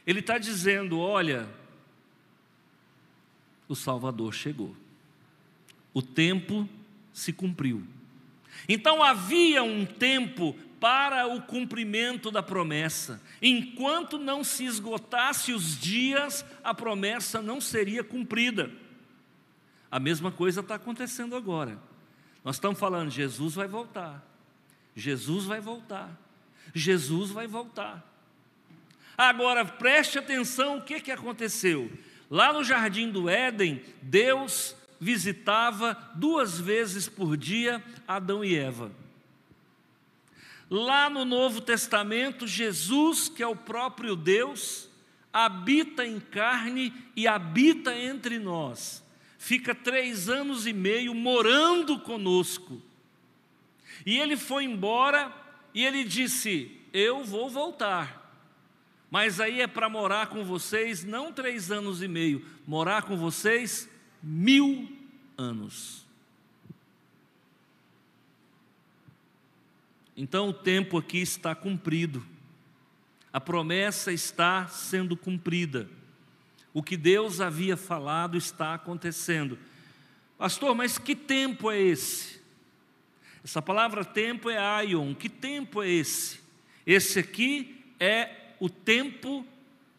Ele 0.08 0.22
está 0.22 0.38
dizendo: 0.38 0.98
olha, 1.00 1.48
o 3.68 3.76
Salvador 3.76 4.34
chegou. 4.34 4.74
O 5.94 6.02
tempo 6.02 6.68
se 7.12 7.34
cumpriu. 7.34 7.84
Então 8.70 9.04
havia 9.04 9.62
um 9.62 9.86
tempo 9.86 10.56
para 10.80 11.28
o 11.28 11.42
cumprimento 11.42 12.32
da 12.32 12.42
promessa. 12.42 13.22
Enquanto 13.42 14.18
não 14.18 14.44
se 14.44 14.64
esgotasse 14.64 15.52
os 15.52 15.78
dias, 15.78 16.46
a 16.64 16.74
promessa 16.74 17.42
não 17.42 17.60
seria 17.60 18.04
cumprida. 18.04 18.72
A 19.92 20.00
mesma 20.00 20.32
coisa 20.32 20.62
está 20.62 20.76
acontecendo 20.76 21.36
agora. 21.36 21.80
Nós 22.44 22.56
estamos 22.56 22.80
falando, 22.80 23.10
Jesus 23.10 23.56
vai 23.56 23.68
voltar. 23.68 24.24
Jesus 24.96 25.46
vai 25.46 25.60
voltar. 25.60 26.10
Jesus 26.74 27.32
vai 27.32 27.48
voltar. 27.48 28.17
Agora 29.18 29.66
preste 29.66 30.20
atenção 30.20 30.78
o 30.78 30.82
que, 30.82 31.00
que 31.00 31.12
aconteceu. 31.12 31.92
Lá 32.30 32.54
no 32.54 32.64
jardim 32.64 33.10
do 33.10 33.28
Éden, 33.28 33.82
Deus 34.02 34.76
visitava 35.00 35.98
duas 36.16 36.60
vezes 36.60 37.10
por 37.10 37.36
dia 37.36 37.84
Adão 38.08 38.44
e 38.44 38.56
Eva. 38.56 38.92
Lá 40.70 41.10
no 41.10 41.24
Novo 41.24 41.62
Testamento, 41.62 42.46
Jesus, 42.46 43.30
que 43.30 43.42
é 43.42 43.48
o 43.48 43.56
próprio 43.56 44.16
Deus, 44.16 44.90
habita 45.32 46.06
em 46.06 46.20
carne 46.20 46.94
e 47.16 47.28
habita 47.28 47.96
entre 47.96 48.38
nós. 48.38 49.04
Fica 49.38 49.74
três 49.74 50.28
anos 50.28 50.68
e 50.68 50.74
meio 50.74 51.16
morando 51.16 52.00
conosco. 52.00 52.82
E 54.06 54.18
ele 54.18 54.36
foi 54.36 54.66
embora 54.66 55.34
e 55.74 55.86
ele 55.86 56.04
disse: 56.04 56.72
Eu 56.92 57.24
vou 57.24 57.50
voltar. 57.50 58.27
Mas 59.10 59.40
aí 59.40 59.62
é 59.62 59.68
para 59.68 59.90
morar 59.90 60.28
com 60.28 60.44
vocês, 60.44 61.04
não 61.04 61.32
três 61.32 61.72
anos 61.72 62.02
e 62.02 62.08
meio, 62.08 62.46
morar 62.66 63.04
com 63.04 63.16
vocês 63.16 63.90
mil 64.22 64.92
anos. 65.38 66.06
Então 70.16 70.50
o 70.50 70.54
tempo 70.54 70.98
aqui 70.98 71.20
está 71.20 71.54
cumprido, 71.54 72.26
a 73.32 73.40
promessa 73.40 74.12
está 74.12 74.68
sendo 74.68 75.16
cumprida, 75.16 75.88
o 76.74 76.82
que 76.82 76.98
Deus 76.98 77.40
havia 77.40 77.78
falado 77.78 78.36
está 78.36 78.74
acontecendo. 78.74 79.58
Pastor, 80.38 80.76
mas 80.76 80.98
que 80.98 81.16
tempo 81.16 81.72
é 81.72 81.80
esse? 81.80 82.42
Essa 83.44 83.62
palavra 83.62 84.04
tempo 84.04 84.50
é 84.50 84.58
aion, 84.58 85.14
que 85.14 85.30
tempo 85.30 85.82
é 85.82 85.90
esse? 85.90 86.40
Esse 86.86 87.20
aqui 87.20 87.86
é 88.00 88.37
o 88.60 88.70
tempo 88.70 89.46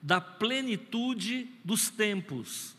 da 0.01 0.21
plenitude 0.21 1.49
dos 1.65 1.89
tempos. 1.91 2.77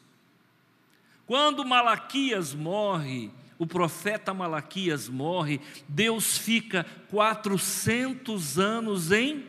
Quando 1.25 1.65
Malaquias 1.65 2.53
morre, 2.53 3.31
o 3.57 3.67
profeta 3.67 4.33
Malaquias 4.33 5.07
morre, 5.07 5.59
Deus 5.88 6.38
fica 6.38 6.86
400 7.09 8.57
anos 8.57 9.12
em 9.12 9.45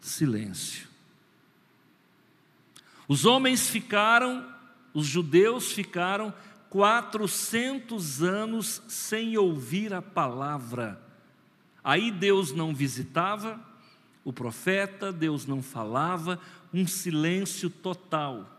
silêncio. 0.00 0.88
Os 3.06 3.26
homens 3.26 3.68
ficaram, 3.68 4.48
os 4.94 5.06
judeus 5.06 5.72
ficaram 5.72 6.32
400 6.70 8.22
anos 8.22 8.82
sem 8.88 9.36
ouvir 9.36 9.92
a 9.92 10.00
palavra. 10.00 11.03
Aí 11.84 12.10
Deus 12.10 12.50
não 12.50 12.74
visitava 12.74 13.62
o 14.24 14.32
profeta, 14.32 15.12
Deus 15.12 15.44
não 15.44 15.62
falava, 15.62 16.40
um 16.72 16.86
silêncio 16.86 17.68
total. 17.68 18.50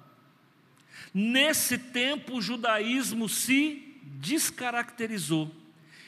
Nesse 1.12 1.78
tempo, 1.78 2.38
o 2.38 2.42
judaísmo 2.42 3.28
se 3.28 3.98
descaracterizou 4.04 5.52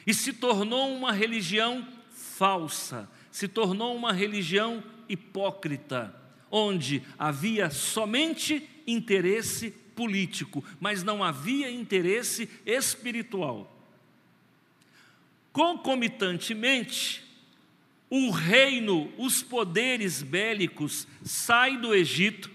e 0.06 0.14
se 0.14 0.32
tornou 0.32 0.94
uma 0.94 1.12
religião 1.12 1.86
falsa, 2.12 3.10
se 3.32 3.48
tornou 3.48 3.96
uma 3.96 4.12
religião 4.12 4.82
hipócrita, 5.08 6.14
onde 6.50 7.02
havia 7.18 7.68
somente 7.68 8.66
interesse 8.86 9.70
político, 9.70 10.64
mas 10.78 11.02
não 11.02 11.24
havia 11.24 11.70
interesse 11.70 12.48
espiritual. 12.64 13.77
Concomitantemente, 15.58 17.20
o 18.08 18.30
reino, 18.30 19.12
os 19.18 19.42
poderes 19.42 20.22
bélicos 20.22 21.04
saem 21.24 21.80
do 21.80 21.92
Egito, 21.92 22.48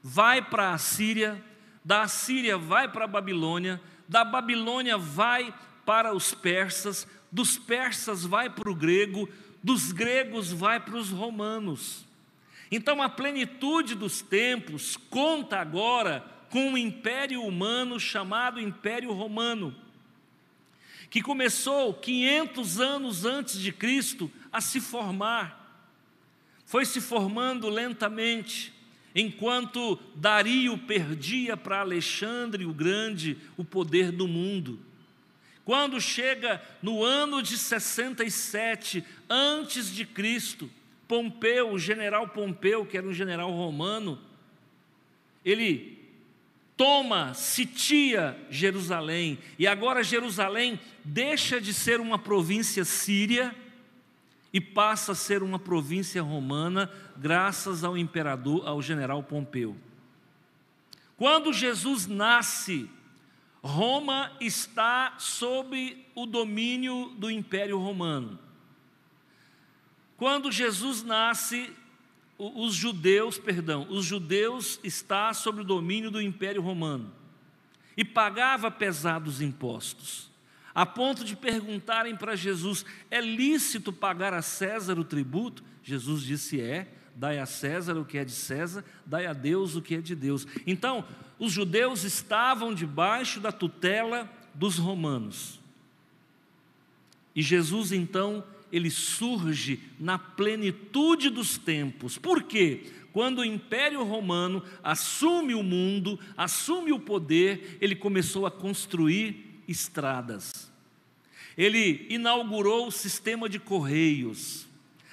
vai 0.00 0.40
para 0.40 0.72
a 0.72 0.78
Síria, 0.78 1.44
da 1.84 2.06
Síria 2.06 2.56
vai 2.56 2.86
para 2.86 3.06
a 3.06 3.08
Babilônia, 3.08 3.80
da 4.06 4.24
Babilônia 4.24 4.96
vai 4.96 5.52
para 5.84 6.14
os 6.14 6.32
persas, 6.32 7.08
dos 7.32 7.58
persas 7.58 8.24
vai 8.24 8.48
para 8.48 8.70
o 8.70 8.74
grego, 8.74 9.28
dos 9.60 9.90
gregos 9.90 10.52
vai 10.52 10.78
para 10.78 10.96
os 10.96 11.10
romanos. 11.10 12.06
Então 12.70 13.02
a 13.02 13.08
plenitude 13.08 13.96
dos 13.96 14.22
tempos 14.22 14.96
conta 14.96 15.58
agora 15.58 16.24
com 16.50 16.68
um 16.68 16.78
império 16.78 17.42
humano 17.42 17.98
chamado 17.98 18.60
Império 18.60 19.12
Romano, 19.12 19.74
que 21.10 21.22
começou 21.22 21.94
500 21.94 22.80
anos 22.80 23.24
antes 23.24 23.58
de 23.58 23.72
Cristo 23.72 24.30
a 24.52 24.60
se 24.60 24.80
formar. 24.80 25.56
Foi 26.64 26.84
se 26.84 27.00
formando 27.00 27.68
lentamente, 27.68 28.74
enquanto 29.14 29.98
Dario 30.14 30.76
perdia 30.78 31.56
para 31.56 31.80
Alexandre 31.80 32.66
o 32.66 32.74
Grande 32.74 33.38
o 33.56 33.64
poder 33.64 34.12
do 34.12 34.28
mundo. 34.28 34.78
Quando 35.64 36.00
chega 36.00 36.62
no 36.82 37.02
ano 37.02 37.42
de 37.42 37.56
67 37.58 39.04
antes 39.28 39.94
de 39.94 40.04
Cristo, 40.04 40.70
Pompeu, 41.06 41.72
o 41.72 41.78
general 41.78 42.28
Pompeu, 42.28 42.84
que 42.84 42.98
era 42.98 43.06
um 43.06 43.14
general 43.14 43.50
romano, 43.50 44.20
ele 45.42 45.97
toma, 46.78 47.34
sitia 47.34 48.38
Jerusalém, 48.48 49.36
e 49.58 49.66
agora 49.66 50.04
Jerusalém 50.04 50.80
deixa 51.04 51.60
de 51.60 51.74
ser 51.74 52.00
uma 52.00 52.16
província 52.16 52.84
síria 52.84 53.54
e 54.52 54.60
passa 54.60 55.12
a 55.12 55.14
ser 55.16 55.42
uma 55.42 55.58
província 55.58 56.22
romana, 56.22 56.90
graças 57.16 57.82
ao 57.82 57.98
imperador, 57.98 58.66
ao 58.66 58.80
general 58.80 59.22
Pompeu. 59.24 59.76
Quando 61.16 61.52
Jesus 61.52 62.06
nasce, 62.06 62.88
Roma 63.60 64.30
está 64.40 65.16
sob 65.18 66.06
o 66.14 66.26
domínio 66.26 67.12
do 67.18 67.28
Império 67.28 67.76
Romano. 67.76 68.38
Quando 70.16 70.52
Jesus 70.52 71.02
nasce, 71.02 71.72
os 72.38 72.74
judeus, 72.74 73.36
perdão, 73.36 73.86
os 73.90 74.04
judeus 74.04 74.78
está 74.84 75.34
sob 75.34 75.62
o 75.62 75.64
domínio 75.64 76.10
do 76.10 76.22
Império 76.22 76.62
Romano 76.62 77.12
e 77.96 78.04
pagava 78.04 78.70
pesados 78.70 79.40
impostos 79.40 80.28
a 80.78 80.86
ponto 80.86 81.24
de 81.24 81.34
perguntarem 81.34 82.14
para 82.14 82.36
Jesus: 82.36 82.84
é 83.10 83.20
lícito 83.20 83.92
pagar 83.92 84.32
a 84.32 84.40
César 84.40 84.96
o 84.96 85.02
tributo? 85.02 85.64
Jesus 85.82 86.22
disse: 86.22 86.60
é. 86.60 86.86
Dai 87.16 87.40
a 87.40 87.46
César 87.46 87.98
o 87.98 88.04
que 88.04 88.16
é 88.16 88.24
de 88.24 88.30
César, 88.30 88.84
dai 89.04 89.26
a 89.26 89.32
Deus 89.32 89.74
o 89.74 89.82
que 89.82 89.96
é 89.96 90.00
de 90.00 90.14
Deus. 90.14 90.46
Então, 90.64 91.04
os 91.36 91.50
judeus 91.50 92.04
estavam 92.04 92.72
debaixo 92.72 93.40
da 93.40 93.50
tutela 93.50 94.30
dos 94.54 94.78
romanos. 94.78 95.58
E 97.34 97.42
Jesus, 97.42 97.90
então, 97.90 98.44
ele 98.72 98.90
surge 98.90 99.80
na 99.98 100.18
plenitude 100.18 101.30
dos 101.30 101.58
tempos. 101.58 102.18
Por 102.18 102.42
quê? 102.42 102.84
Quando 103.12 103.38
o 103.38 103.44
Império 103.44 104.04
Romano 104.04 104.62
assume 104.82 105.54
o 105.54 105.62
mundo, 105.62 106.18
assume 106.36 106.92
o 106.92 107.00
poder, 107.00 107.78
ele 107.80 107.96
começou 107.96 108.46
a 108.46 108.50
construir 108.50 109.62
estradas 109.66 110.68
ele 111.58 112.06
inaugurou 112.08 112.86
o 112.86 112.92
sistema 112.92 113.48
de 113.48 113.58
correios. 113.58 114.68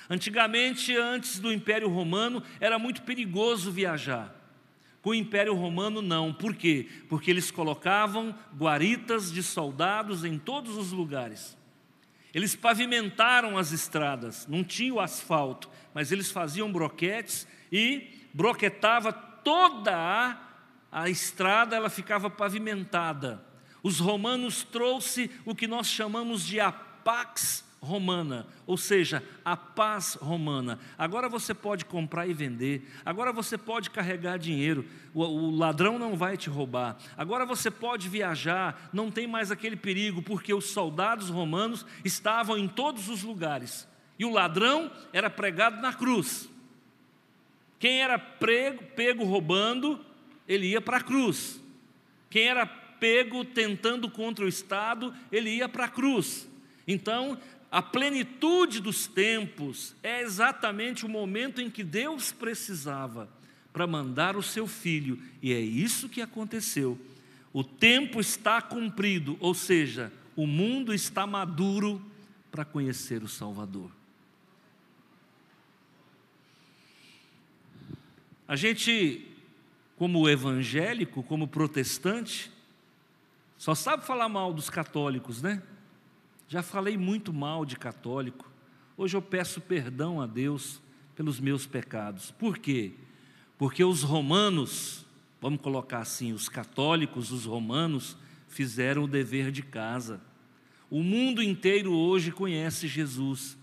Antigamente, 0.07 0.95
antes 0.95 1.39
do 1.39 1.51
Império 1.51 1.89
Romano, 1.89 2.43
era 2.59 2.77
muito 2.77 3.01
perigoso 3.01 3.71
viajar. 3.71 4.31
Com 5.01 5.09
o 5.09 5.15
Império 5.15 5.55
Romano, 5.55 6.03
não. 6.03 6.31
Por 6.31 6.55
quê? 6.55 6.87
Porque 7.09 7.31
eles 7.31 7.49
colocavam 7.49 8.35
guaritas 8.55 9.31
de 9.31 9.41
soldados 9.41 10.23
em 10.23 10.37
todos 10.37 10.77
os 10.77 10.91
lugares. 10.91 11.57
Eles 12.35 12.53
pavimentaram 12.53 13.57
as 13.57 13.71
estradas, 13.71 14.45
não 14.45 14.61
tinha 14.61 14.93
o 14.93 14.99
asfalto, 14.99 15.69
mas 15.93 16.11
eles 16.11 16.29
faziam 16.29 16.69
broquetes 16.69 17.47
e 17.71 18.27
broquetava 18.33 19.13
toda 19.13 19.95
a, 19.95 20.37
a 20.91 21.09
estrada, 21.09 21.77
ela 21.77 21.89
ficava 21.89 22.29
pavimentada. 22.29 23.41
Os 23.81 23.99
romanos 23.99 24.63
trouxe 24.63 25.31
o 25.45 25.55
que 25.55 25.65
nós 25.65 25.87
chamamos 25.87 26.45
de 26.45 26.59
a 26.59 26.73
pax 26.73 27.63
romana, 27.85 28.47
ou 28.65 28.75
seja, 28.75 29.23
a 29.43 29.55
paz 29.55 30.15
romana. 30.15 30.79
Agora 30.97 31.29
você 31.29 31.53
pode 31.53 31.85
comprar 31.85 32.27
e 32.27 32.33
vender, 32.33 32.91
agora 33.05 33.31
você 33.31 33.57
pode 33.57 33.89
carregar 33.89 34.37
dinheiro, 34.37 34.85
o, 35.13 35.23
o, 35.23 35.55
ladrão 35.55 35.97
não 35.97 36.17
vai 36.17 36.35
te 36.35 36.49
roubar. 36.49 36.97
Agora 37.15 37.45
você 37.45 37.71
pode 37.71 38.09
viajar, 38.09 38.89
não 38.91 39.09
tem 39.09 39.27
mais 39.27 39.51
aquele 39.51 39.75
perigo, 39.75 40.21
porque 40.21 40.53
os 40.53 40.65
soldados 40.65 41.29
romanos 41.29 41.85
estavam 42.03 42.57
em 42.57 42.67
todos 42.67 43.07
os 43.07 43.23
lugares 43.23 43.87
e 44.17 44.25
o 44.25 44.31
ladrão 44.31 44.91
era 45.13 45.29
pregado 45.29 45.81
na 45.81 45.93
cruz. 45.93 46.49
Quem 47.79 48.01
era 48.01 48.17
prego, 48.17 48.83
pego 48.95 49.23
roubando, 49.23 50.03
ele 50.47 50.67
ia 50.67 50.81
para 50.81 50.97
a 50.97 51.01
cruz. 51.01 51.61
Quem 52.29 52.47
era 52.47 52.65
pego 52.65 53.43
tentando 53.43 54.09
contra 54.09 54.45
o 54.45 54.47
Estado, 54.47 55.13
ele 55.31 55.49
ia 55.49 55.67
para 55.69 55.85
a 55.85 55.89
cruz. 55.89 56.47
Então, 56.87 57.37
a 57.71 57.82
plenitude 57.82 58.80
dos 58.80 59.08
tempos 59.08 59.95
é 60.01 60.21
exatamente 60.21 61.06
o 61.06 61.10
momento 61.10 61.62
em 61.62 61.69
que 61.69 61.84
Deus 61.84 62.32
precisava 62.32 63.30
para 63.73 63.86
mandar 63.86 64.38
o 64.38 64.43
seu 64.43 64.67
filho, 64.67 65.21
e 65.41 65.51
é 65.51 65.60
isso 65.60 66.08
que 66.08 66.21
aconteceu. 66.21 66.97
O 67.51 67.63
tempo 67.63 68.21
está 68.21 68.62
cumprido, 68.62 69.38
ou 69.39 69.54
seja, 69.54 70.12
o 70.36 70.47
mundo 70.47 70.93
está 70.93 71.28
maduro 71.28 72.01
para 72.51 72.63
conhecer 72.63 73.23
o 73.23 73.28
Salvador. 73.28 73.91
A 78.47 78.56
gente, 78.56 79.28
como 79.97 80.30
evangélico, 80.30 81.23
como 81.23 81.47
protestante, 81.47 82.51
só 83.58 83.73
sabe 83.73 84.06
falar 84.06 84.30
mal 84.30 84.54
dos 84.54 84.69
católicos, 84.69 85.41
né? 85.41 85.62
Já 86.47 86.62
falei 86.62 86.97
muito 86.97 87.34
mal 87.34 87.65
de 87.65 87.75
católico. 87.75 88.51
Hoje 88.95 89.17
eu 89.17 89.21
peço 89.21 89.60
perdão 89.60 90.21
a 90.21 90.27
Deus 90.27 90.81
pelos 91.15 91.39
meus 91.39 91.65
pecados. 91.65 92.31
Por 92.31 92.58
quê? 92.58 92.93
Porque 93.58 93.84
os 93.84 94.03
romanos, 94.03 95.05
vamos 95.41 95.62
colocar 95.62 95.99
assim, 95.99 96.34
os 96.34 96.47
católicos, 96.47 97.31
os 97.31 97.45
romanos, 97.45 98.17
fizeram 98.47 99.03
o 99.03 99.08
dever 99.08 99.51
de 99.51 99.63
casa. 99.63 100.21
O 100.89 101.01
mundo 101.01 101.41
inteiro 101.41 101.93
hoje 101.93 102.31
conhece 102.31 102.88
Jesus. 102.88 103.58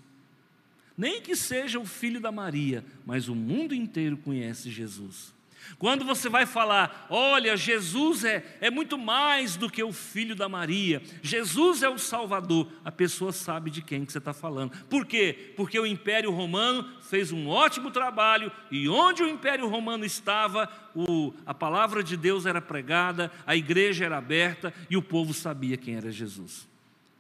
Nem 0.96 1.22
que 1.22 1.36
seja 1.36 1.78
o 1.78 1.86
filho 1.86 2.20
da 2.20 2.32
Maria, 2.32 2.84
mas 3.06 3.28
o 3.28 3.34
mundo 3.34 3.74
inteiro 3.74 4.16
conhece 4.16 4.70
Jesus. 4.70 5.32
Quando 5.78 6.04
você 6.04 6.28
vai 6.28 6.46
falar, 6.46 7.06
olha, 7.10 7.56
Jesus 7.56 8.24
é, 8.24 8.44
é 8.60 8.70
muito 8.70 8.96
mais 8.98 9.56
do 9.56 9.70
que 9.70 9.82
o 9.82 9.92
filho 9.92 10.34
da 10.34 10.48
Maria, 10.48 11.02
Jesus 11.22 11.82
é 11.82 11.88
o 11.88 11.98
Salvador, 11.98 12.68
a 12.84 12.92
pessoa 12.92 13.32
sabe 13.32 13.70
de 13.70 13.82
quem 13.82 14.04
que 14.04 14.12
você 14.12 14.18
está 14.18 14.32
falando. 14.32 14.72
Por 14.86 15.06
quê? 15.06 15.52
Porque 15.56 15.78
o 15.78 15.86
Império 15.86 16.30
Romano 16.30 16.88
fez 17.02 17.32
um 17.32 17.48
ótimo 17.48 17.90
trabalho 17.90 18.50
e 18.70 18.88
onde 18.88 19.22
o 19.22 19.28
Império 19.28 19.68
Romano 19.68 20.04
estava, 20.04 20.68
o, 20.94 21.32
a 21.46 21.54
palavra 21.54 22.02
de 22.02 22.16
Deus 22.16 22.46
era 22.46 22.60
pregada, 22.60 23.30
a 23.46 23.56
igreja 23.56 24.04
era 24.04 24.18
aberta 24.18 24.72
e 24.88 24.96
o 24.96 25.02
povo 25.02 25.34
sabia 25.34 25.76
quem 25.76 25.96
era 25.96 26.10
Jesus. 26.10 26.68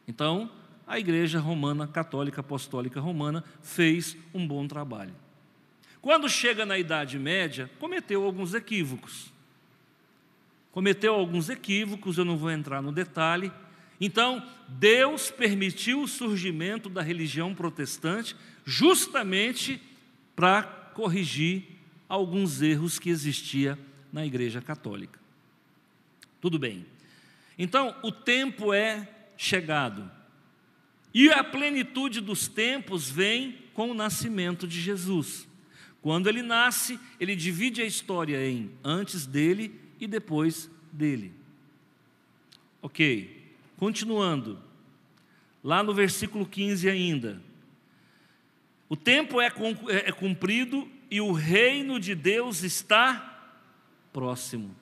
Então, 0.06 0.50
a 0.86 0.98
Igreja 0.98 1.38
Romana, 1.38 1.86
Católica 1.86 2.40
Apostólica 2.40 3.00
Romana, 3.00 3.44
fez 3.62 4.16
um 4.34 4.46
bom 4.46 4.66
trabalho. 4.66 5.14
Quando 6.02 6.28
chega 6.28 6.66
na 6.66 6.76
Idade 6.76 7.16
Média, 7.16 7.70
cometeu 7.78 8.24
alguns 8.24 8.54
equívocos. 8.54 9.32
Cometeu 10.72 11.14
alguns 11.14 11.48
equívocos, 11.48 12.18
eu 12.18 12.24
não 12.24 12.36
vou 12.36 12.50
entrar 12.50 12.82
no 12.82 12.90
detalhe. 12.90 13.52
Então, 14.00 14.44
Deus 14.66 15.30
permitiu 15.30 16.02
o 16.02 16.08
surgimento 16.08 16.88
da 16.88 17.02
religião 17.02 17.54
protestante 17.54 18.34
justamente 18.64 19.80
para 20.34 20.64
corrigir 20.92 21.68
alguns 22.08 22.60
erros 22.60 22.98
que 22.98 23.08
existia 23.08 23.78
na 24.12 24.26
Igreja 24.26 24.60
Católica. 24.60 25.20
Tudo 26.40 26.58
bem. 26.58 26.84
Então, 27.56 27.94
o 28.02 28.10
tempo 28.10 28.74
é 28.74 29.08
chegado. 29.36 30.10
E 31.14 31.30
a 31.30 31.44
plenitude 31.44 32.20
dos 32.20 32.48
tempos 32.48 33.08
vem 33.08 33.56
com 33.72 33.88
o 33.92 33.94
nascimento 33.94 34.66
de 34.66 34.80
Jesus. 34.80 35.46
Quando 36.02 36.28
ele 36.28 36.42
nasce, 36.42 36.98
ele 37.20 37.36
divide 37.36 37.80
a 37.80 37.86
história 37.86 38.44
em 38.44 38.72
antes 38.82 39.24
dele 39.24 39.80
e 40.00 40.06
depois 40.08 40.68
dele. 40.92 41.32
Ok, 42.82 43.54
continuando, 43.76 44.60
lá 45.62 45.80
no 45.80 45.94
versículo 45.94 46.44
15 46.44 46.90
ainda. 46.90 47.40
O 48.88 48.96
tempo 48.96 49.40
é, 49.40 49.46
é, 49.46 50.08
é 50.08 50.12
cumprido 50.12 50.90
e 51.08 51.20
o 51.20 51.30
reino 51.30 52.00
de 52.00 52.16
Deus 52.16 52.64
está 52.64 53.54
próximo. 54.12 54.74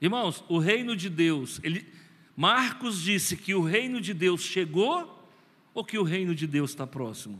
Irmãos, 0.00 0.42
o 0.48 0.58
reino 0.58 0.96
de 0.96 1.10
Deus, 1.10 1.60
ele, 1.62 1.86
Marcos 2.34 3.02
disse 3.02 3.36
que 3.36 3.54
o 3.54 3.62
reino 3.62 4.00
de 4.00 4.14
Deus 4.14 4.40
chegou 4.40 5.28
ou 5.74 5.84
que 5.84 5.98
o 5.98 6.02
reino 6.02 6.34
de 6.34 6.46
Deus 6.46 6.70
está 6.70 6.86
próximo? 6.86 7.38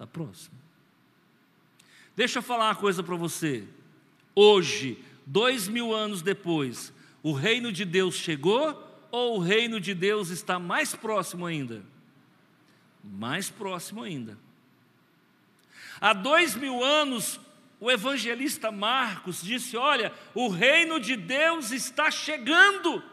Está 0.00 0.06
próximo. 0.06 0.56
Deixa 2.16 2.38
eu 2.38 2.42
falar 2.42 2.68
uma 2.68 2.74
coisa 2.74 3.02
para 3.02 3.16
você. 3.16 3.68
Hoje, 4.34 4.98
dois 5.26 5.68
mil 5.68 5.94
anos 5.94 6.22
depois, 6.22 6.90
o 7.22 7.34
reino 7.34 7.70
de 7.70 7.84
Deus 7.84 8.14
chegou 8.14 8.82
ou 9.10 9.36
o 9.36 9.40
reino 9.40 9.78
de 9.78 9.92
Deus 9.92 10.30
está 10.30 10.58
mais 10.58 10.94
próximo 10.94 11.44
ainda? 11.44 11.84
Mais 13.04 13.50
próximo 13.50 14.02
ainda. 14.02 14.38
Há 16.00 16.14
dois 16.14 16.54
mil 16.54 16.82
anos, 16.82 17.38
o 17.78 17.90
evangelista 17.90 18.72
Marcos 18.72 19.42
disse: 19.42 19.76
Olha, 19.76 20.14
o 20.34 20.48
reino 20.48 20.98
de 20.98 21.14
Deus 21.14 21.72
está 21.72 22.10
chegando. 22.10 23.04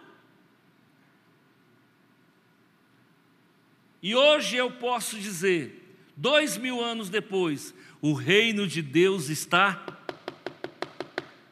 E 4.01 4.15
hoje 4.15 4.55
eu 4.55 4.71
posso 4.71 5.19
dizer 5.19 5.76
dois 6.17 6.57
mil 6.57 6.83
anos 6.83 7.09
depois, 7.09 7.73
o 8.01 8.13
reino 8.13 8.67
de 8.67 8.81
Deus 8.81 9.29
está 9.29 9.85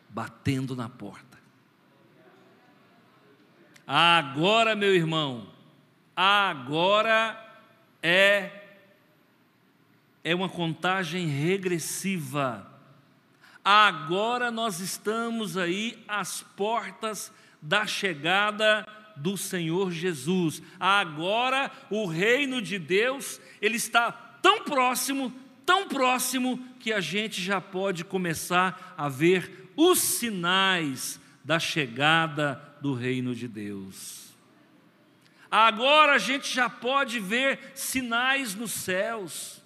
batendo 0.10 0.76
na 0.76 0.90
porta. 0.90 1.38
Agora, 3.88 4.76
meu 4.76 4.96
irmão, 4.96 5.48
agora 6.16 7.40
é 8.02 8.64
é 10.24 10.34
uma 10.34 10.50
contagem 10.50 11.28
regressiva. 11.28 12.68
Agora 13.64 14.50
nós 14.50 14.80
estamos 14.80 15.56
aí 15.56 16.04
às 16.08 16.42
portas 16.42 17.32
da 17.62 17.86
chegada 17.86 18.88
do 19.16 19.38
Senhor 19.38 19.92
Jesus. 19.92 20.64
Agora 20.80 21.72
o 21.92 22.08
reino 22.08 22.60
de 22.60 22.80
Deus, 22.80 23.40
ele 23.62 23.78
está 23.78 24.25
tão 24.46 24.62
próximo, 24.62 25.34
tão 25.66 25.88
próximo 25.88 26.64
que 26.80 26.94
a 26.94 27.02
gente 27.02 27.42
já 27.42 27.60
pode 27.60 28.06
começar 28.06 28.94
a 28.96 29.10
ver 29.10 29.72
os 29.76 29.98
sinais 29.98 31.20
da 31.44 31.58
chegada 31.58 32.62
do 32.80 32.94
reino 32.94 33.34
de 33.34 33.48
Deus. 33.48 34.36
Agora 35.50 36.14
a 36.14 36.18
gente 36.20 36.54
já 36.54 36.70
pode 36.70 37.20
ver 37.20 37.72
sinais 37.74 38.54
nos 38.54 38.72
céus. 38.72 39.64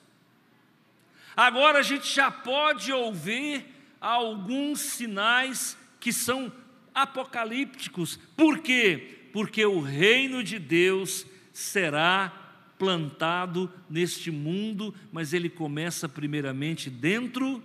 Agora 1.35 1.79
a 1.79 1.83
gente 1.83 2.07
já 2.07 2.31
pode 2.31 2.93
ouvir 2.93 3.65
alguns 3.99 4.79
sinais 4.79 5.77
que 5.99 6.13
são 6.13 6.49
apocalípticos. 6.95 8.17
Por 8.37 8.59
quê? 8.59 9.19
porque 9.31 9.65
o 9.65 9.79
reino 9.79 10.43
de 10.43 10.59
Deus 10.59 11.25
será 11.53 12.31
plantado 12.79 13.69
neste 13.89 14.31
mundo, 14.31 14.95
mas 15.11 15.33
ele 15.33 15.49
começa 15.49 16.07
primeiramente 16.07 16.89
dentro 16.89 17.61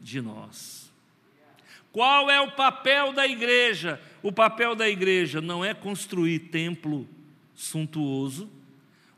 de 0.00 0.20
nós. 0.20 0.92
Qual 1.92 2.28
é 2.28 2.40
o 2.40 2.50
papel 2.50 3.12
da 3.12 3.26
igreja? 3.26 4.00
O 4.20 4.32
papel 4.32 4.74
da 4.74 4.88
igreja 4.88 5.40
não 5.40 5.64
é 5.64 5.72
construir 5.72 6.40
templo 6.40 7.08
suntuoso, 7.54 8.50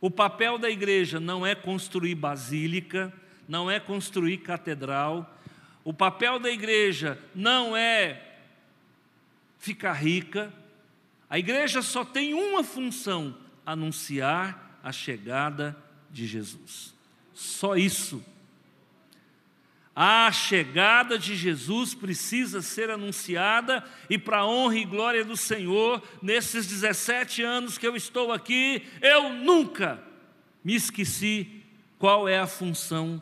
o 0.01 0.11
papel 0.11 0.59
da 0.59 0.71
igreja 0.71 1.19
não 1.19 1.45
é 1.45 1.55
construir 1.55 2.15
basílica, 2.15 3.13
não 3.49 3.71
é 3.71 3.81
construir 3.81 4.39
catedral, 4.39 5.39
o 5.83 5.93
papel 5.93 6.39
da 6.39 6.51
igreja 6.51 7.19
não 7.35 7.77
é 7.77 8.23
ficar 9.59 9.95
rica, 9.95 10.53
a 11.29 11.39
igreja 11.39 11.83
só 11.83 12.05
tem 12.05 12.35
uma 12.35 12.63
função: 12.63 13.37
anunciar 13.65 14.70
a 14.83 14.93
chegada 14.93 15.77
de 16.11 16.27
Jesus. 16.27 16.95
Só 17.33 17.77
isso. 17.77 18.25
A 19.95 20.31
chegada 20.31 21.19
de 21.19 21.35
Jesus 21.35 21.95
precisa 21.95 22.63
ser 22.63 22.91
anunciada, 22.91 23.85
e 24.09 24.17
para 24.17 24.39
a 24.39 24.47
honra 24.47 24.77
e 24.77 24.85
glória 24.85 25.25
do 25.25 25.37
Senhor, 25.37 26.03
nesses 26.23 26.67
17 26.67 27.43
anos 27.43 27.77
que 27.77 27.87
eu 27.87 27.97
estou 27.97 28.33
aqui, 28.33 28.87
eu 29.03 29.31
nunca 29.31 30.03
me 30.65 30.75
esqueci 30.75 31.63
qual 31.99 32.29
é 32.29 32.39
a 32.39 32.47
função, 32.47 33.21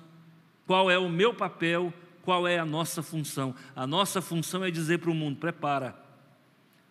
qual 0.66 0.90
é 0.90 0.98
o 0.98 1.08
meu 1.08 1.32
papel, 1.34 1.92
qual 2.22 2.46
é 2.46 2.58
a 2.58 2.66
nossa 2.66 3.02
função. 3.02 3.54
A 3.74 3.86
nossa 3.86 4.20
função 4.20 4.62
é 4.62 4.70
dizer 4.70 4.98
para 4.98 5.10
o 5.10 5.14
mundo: 5.14 5.38
prepara, 5.38 5.96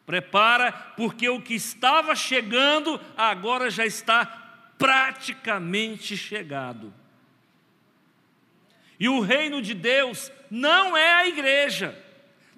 prepara, 0.05 0.71
porque 0.71 1.29
o 1.29 1.41
que 1.41 1.53
estava 1.53 2.15
chegando 2.15 2.99
agora 3.15 3.69
já 3.69 3.85
está 3.85 4.46
praticamente 4.77 6.15
chegado. 6.15 6.93
E 8.99 9.07
o 9.09 9.19
reino 9.19 9.61
de 9.61 9.73
Deus 9.73 10.31
não 10.49 10.95
é 10.95 11.13
a 11.13 11.27
igreja. 11.27 11.97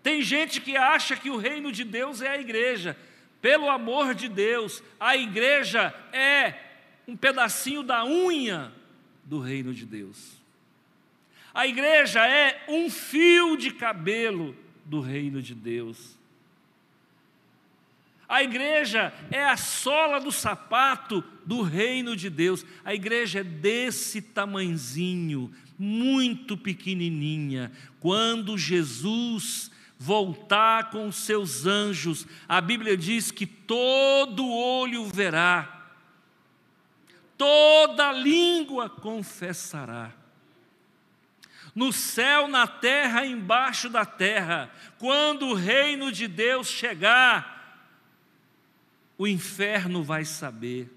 Tem 0.01 0.21
gente 0.21 0.62
que 0.62 0.77
acha 0.77 1.15
que 1.15 1.29
o 1.29 1.38
reino 1.38 1.71
de 1.71 1.84
Deus 1.84 2.21
é 2.21 2.29
a 2.29 2.39
igreja. 2.39 2.97
Pelo 3.41 3.69
amor 3.69 4.13
de 4.13 4.27
Deus, 4.27 4.84
a 4.99 5.15
igreja 5.15 5.93
é 6.12 6.53
um 7.08 7.15
pedacinho 7.15 7.84
da 7.84 8.05
unha 8.05 8.71
do 9.23 9.39
reino 9.39 9.73
de 9.73 9.86
Deus. 9.86 10.39
A 11.53 11.65
igreja 11.65 12.25
é 12.25 12.63
um 12.67 12.89
fio 12.89 13.58
de 13.58 13.71
cabelo 13.71 14.55
do 14.86 14.99
reino 14.99 15.41
de 15.41 15.55
Deus. 15.55 16.18
A 18.29 18.43
igreja 18.43 19.11
é 19.31 19.43
a 19.43 19.57
sola 19.57 20.19
do 20.19 20.31
sapato 20.31 21.23
do 21.43 21.63
reino 21.63 22.15
de 22.15 22.29
Deus. 22.29 22.63
A 22.85 22.93
igreja 22.93 23.39
é 23.39 23.43
desse 23.43 24.21
tamanzinho, 24.21 25.51
muito 25.79 26.55
pequenininha. 26.55 27.71
Quando 27.99 28.55
Jesus 28.55 29.71
voltar 29.97 30.91
com 30.91 31.07
os 31.07 31.15
seus 31.15 31.65
anjos, 31.65 32.27
a 32.47 32.61
Bíblia 32.61 32.95
diz 32.95 33.31
que 33.31 33.47
todo 33.47 34.47
olho 34.47 35.05
verá, 35.05 35.87
toda 37.35 38.11
língua 38.11 38.87
confessará. 38.91 40.11
No 41.73 41.91
céu, 41.91 42.47
na 42.47 42.67
terra, 42.67 43.25
embaixo 43.25 43.89
da 43.89 44.05
terra, 44.05 44.71
quando 44.99 45.47
o 45.47 45.53
reino 45.55 46.11
de 46.11 46.27
Deus 46.27 46.67
chegar, 46.67 47.59
o 49.19 49.27
inferno 49.27 50.01
vai 50.01 50.23
saber. 50.23 50.89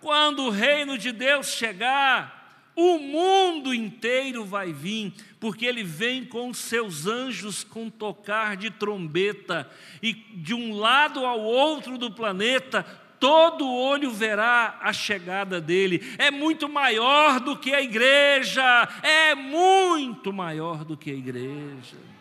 Quando 0.00 0.42
o 0.42 0.50
reino 0.50 0.98
de 0.98 1.12
Deus 1.12 1.46
chegar, 1.46 2.72
o 2.74 2.98
mundo 2.98 3.72
inteiro 3.72 4.44
vai 4.44 4.72
vir, 4.72 5.14
porque 5.38 5.64
ele 5.64 5.84
vem 5.84 6.24
com 6.24 6.52
seus 6.52 7.06
anjos 7.06 7.62
com 7.62 7.88
tocar 7.88 8.56
de 8.56 8.68
trombeta, 8.68 9.70
e 10.02 10.12
de 10.12 10.54
um 10.54 10.74
lado 10.74 11.24
ao 11.24 11.40
outro 11.40 11.96
do 11.96 12.10
planeta, 12.10 12.82
todo 13.20 13.72
olho 13.72 14.10
verá 14.10 14.80
a 14.82 14.92
chegada 14.92 15.60
dele. 15.60 16.02
É 16.18 16.32
muito 16.32 16.68
maior 16.68 17.38
do 17.38 17.56
que 17.56 17.72
a 17.72 17.80
igreja, 17.80 18.88
é 19.02 19.36
muito 19.36 20.32
maior 20.32 20.84
do 20.84 20.96
que 20.96 21.12
a 21.12 21.14
igreja. 21.14 22.15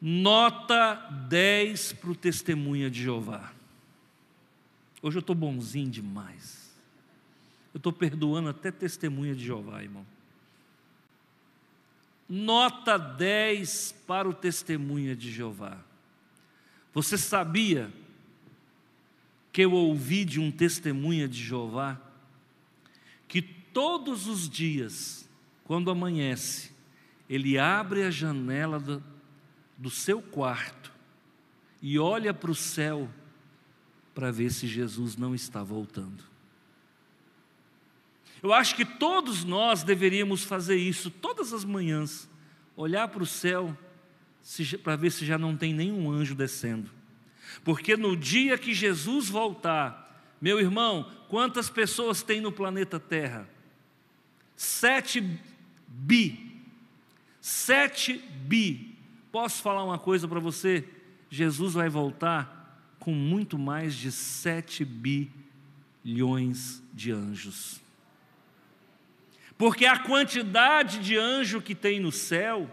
Nota 0.00 0.94
10 1.28 1.94
para 1.94 2.10
o 2.10 2.14
testemunha 2.14 2.88
de 2.88 3.02
Jeová. 3.02 3.52
Hoje 5.02 5.18
eu 5.18 5.20
estou 5.20 5.34
bonzinho 5.34 5.90
demais. 5.90 6.72
Eu 7.74 7.78
estou 7.78 7.92
perdoando 7.92 8.48
até 8.48 8.70
testemunha 8.70 9.34
de 9.34 9.44
Jeová, 9.44 9.82
irmão. 9.82 10.06
Nota 12.28 12.96
10 12.96 13.94
para 14.06 14.28
o 14.28 14.34
testemunha 14.34 15.16
de 15.16 15.32
Jeová. 15.32 15.78
Você 16.92 17.18
sabia 17.18 17.92
que 19.52 19.62
eu 19.62 19.72
ouvi 19.72 20.24
de 20.24 20.38
um 20.38 20.50
testemunha 20.50 21.26
de 21.26 21.42
Jeová 21.42 22.00
que 23.26 23.42
todos 23.42 24.26
os 24.26 24.48
dias, 24.48 25.28
quando 25.64 25.90
amanhece, 25.90 26.72
ele 27.28 27.58
abre 27.58 28.04
a 28.04 28.10
janela 28.10 28.78
do, 28.78 29.02
do 29.78 29.88
seu 29.88 30.20
quarto 30.20 30.92
e 31.80 31.98
olha 31.98 32.34
para 32.34 32.50
o 32.50 32.54
céu 32.54 33.08
para 34.14 34.32
ver 34.32 34.50
se 34.50 34.66
Jesus 34.66 35.16
não 35.16 35.34
está 35.34 35.62
voltando. 35.62 36.24
Eu 38.42 38.52
acho 38.52 38.74
que 38.74 38.84
todos 38.84 39.44
nós 39.44 39.84
deveríamos 39.84 40.42
fazer 40.42 40.76
isso 40.76 41.10
todas 41.10 41.52
as 41.52 41.64
manhãs, 41.64 42.28
olhar 42.76 43.08
para 43.08 43.22
o 43.22 43.26
céu 43.26 43.76
para 44.82 44.96
ver 44.96 45.10
se 45.10 45.24
já 45.26 45.38
não 45.38 45.56
tem 45.56 45.72
nenhum 45.72 46.10
anjo 46.10 46.34
descendo. 46.34 46.90
Porque 47.64 47.96
no 47.96 48.16
dia 48.16 48.56
que 48.58 48.74
Jesus 48.74 49.28
voltar, 49.28 50.36
meu 50.40 50.58
irmão, 50.58 51.10
quantas 51.28 51.68
pessoas 51.68 52.22
tem 52.22 52.40
no 52.40 52.52
planeta 52.52 52.98
Terra? 52.98 53.48
Sete 54.56 55.20
bi. 55.86 56.62
Sete 57.40 58.14
bi. 58.18 58.97
Posso 59.30 59.62
falar 59.62 59.84
uma 59.84 59.98
coisa 59.98 60.26
para 60.26 60.40
você? 60.40 60.84
Jesus 61.30 61.74
vai 61.74 61.88
voltar 61.88 62.96
com 62.98 63.12
muito 63.12 63.58
mais 63.58 63.94
de 63.94 64.10
7 64.10 64.84
bilhões 66.04 66.82
de 66.92 67.12
anjos. 67.12 67.80
Porque 69.56 69.84
a 69.86 69.98
quantidade 69.98 71.00
de 71.00 71.16
anjo 71.16 71.60
que 71.60 71.74
tem 71.74 71.98
no 71.98 72.12
céu, 72.12 72.70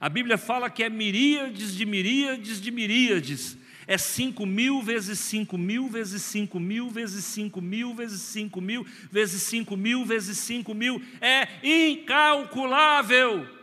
a 0.00 0.08
Bíblia 0.08 0.36
fala 0.36 0.68
que 0.68 0.82
é 0.82 0.90
miríades 0.90 1.74
de 1.74 1.86
miríades 1.86 2.60
de 2.60 2.70
miríades. 2.70 3.56
É 3.86 3.96
cinco 3.96 4.44
mil 4.44 4.82
vezes 4.82 5.20
cinco 5.20 5.56
mil 5.56 5.88
vezes 5.88 6.20
cinco 6.22 6.58
mil 6.58 6.90
vezes 6.90 7.24
cinco 7.24 7.60
mil 7.60 7.94
vezes 7.94 8.20
cinco 8.20 8.60
mil 8.60 8.84
vezes 9.12 9.42
cinco 9.42 9.76
mil 9.76 10.04
vezes 10.04 10.38
cinco 10.38 10.74
mil. 10.74 11.00
É 11.20 11.48
incalculável. 11.62 13.55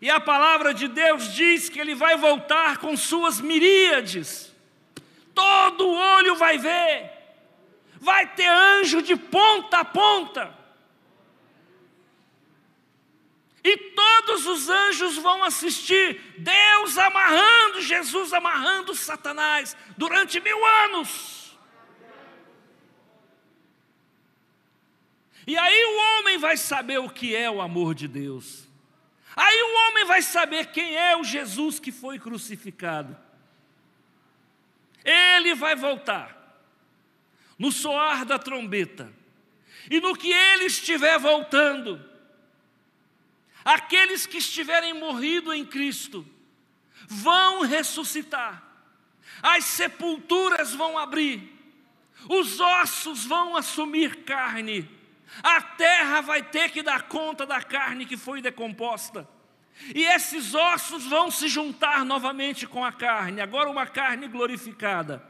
E 0.00 0.10
a 0.10 0.20
palavra 0.20 0.74
de 0.74 0.88
Deus 0.88 1.32
diz 1.32 1.68
que 1.68 1.80
ele 1.80 1.94
vai 1.94 2.16
voltar 2.16 2.78
com 2.78 2.96
suas 2.96 3.40
miríades. 3.40 4.54
Todo 5.34 5.88
olho 5.88 6.36
vai 6.36 6.58
ver. 6.58 7.10
Vai 8.00 8.26
ter 8.34 8.46
anjo 8.46 9.00
de 9.00 9.16
ponta 9.16 9.78
a 9.78 9.84
ponta. 9.84 10.64
E 13.64 13.76
todos 13.78 14.46
os 14.46 14.68
anjos 14.68 15.16
vão 15.16 15.42
assistir 15.42 16.20
Deus 16.36 16.98
amarrando, 16.98 17.80
Jesus 17.80 18.34
amarrando 18.34 18.94
Satanás 18.94 19.74
durante 19.96 20.38
mil 20.38 20.66
anos. 20.84 21.56
E 25.46 25.56
aí 25.56 25.84
o 25.84 26.18
homem 26.18 26.36
vai 26.36 26.58
saber 26.58 26.98
o 26.98 27.08
que 27.08 27.34
é 27.34 27.50
o 27.50 27.62
amor 27.62 27.94
de 27.94 28.06
Deus. 28.06 28.63
Aí 29.36 29.62
o 29.62 29.88
homem 29.88 30.04
vai 30.04 30.22
saber 30.22 30.66
quem 30.66 30.96
é 30.96 31.16
o 31.16 31.24
Jesus 31.24 31.80
que 31.80 31.90
foi 31.90 32.18
crucificado. 32.18 33.16
Ele 35.04 35.54
vai 35.54 35.74
voltar 35.74 36.44
no 37.58 37.70
soar 37.70 38.24
da 38.24 38.38
trombeta, 38.38 39.12
e 39.90 40.00
no 40.00 40.16
que 40.16 40.32
ele 40.32 40.64
estiver 40.64 41.18
voltando, 41.18 42.04
aqueles 43.64 44.26
que 44.26 44.38
estiverem 44.38 44.92
morrido 44.94 45.52
em 45.52 45.64
Cristo 45.64 46.26
vão 47.06 47.62
ressuscitar, 47.62 48.62
as 49.42 49.64
sepulturas 49.64 50.74
vão 50.74 50.98
abrir, 50.98 51.52
os 52.28 52.58
ossos 52.58 53.24
vão 53.24 53.56
assumir 53.56 54.24
carne, 54.24 54.88
a 55.42 55.60
terra 55.60 56.20
vai 56.20 56.42
ter 56.42 56.70
que 56.70 56.82
dar 56.82 57.02
conta 57.02 57.44
da 57.46 57.60
carne 57.62 58.06
que 58.06 58.16
foi 58.16 58.40
decomposta. 58.40 59.28
E 59.94 60.04
esses 60.04 60.54
ossos 60.54 61.04
vão 61.06 61.30
se 61.30 61.48
juntar 61.48 62.04
novamente 62.04 62.66
com 62.66 62.84
a 62.84 62.92
carne, 62.92 63.40
agora 63.40 63.68
uma 63.68 63.86
carne 63.86 64.28
glorificada. 64.28 65.22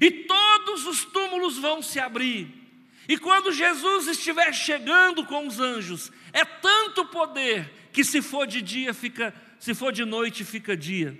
E 0.00 0.10
todos 0.10 0.86
os 0.86 1.04
túmulos 1.04 1.58
vão 1.58 1.82
se 1.82 1.98
abrir. 1.98 2.60
E 3.08 3.18
quando 3.18 3.52
Jesus 3.52 4.06
estiver 4.06 4.52
chegando 4.52 5.24
com 5.24 5.46
os 5.46 5.58
anjos, 5.58 6.12
é 6.32 6.44
tanto 6.44 7.06
poder 7.06 7.88
que 7.92 8.04
se 8.04 8.22
for 8.22 8.46
de 8.46 8.62
dia 8.62 8.94
fica, 8.94 9.34
se 9.58 9.74
for 9.74 9.92
de 9.92 10.04
noite 10.04 10.44
fica 10.44 10.76
dia. 10.76 11.18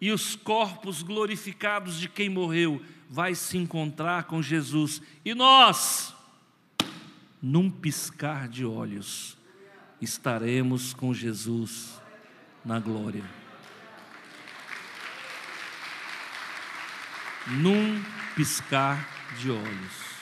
E 0.00 0.12
os 0.12 0.36
corpos 0.36 1.02
glorificados 1.02 1.98
de 1.98 2.08
quem 2.08 2.28
morreu 2.28 2.84
vai 3.08 3.34
se 3.34 3.56
encontrar 3.56 4.24
com 4.24 4.42
Jesus. 4.42 5.00
E 5.24 5.34
nós 5.34 6.14
num 7.42 7.68
piscar 7.68 8.48
de 8.48 8.64
olhos, 8.64 9.36
estaremos 10.00 10.94
com 10.94 11.12
Jesus 11.12 12.00
na 12.64 12.78
glória. 12.78 13.24
Num 17.60 18.00
piscar 18.36 19.08
de 19.40 19.50
olhos. 19.50 20.12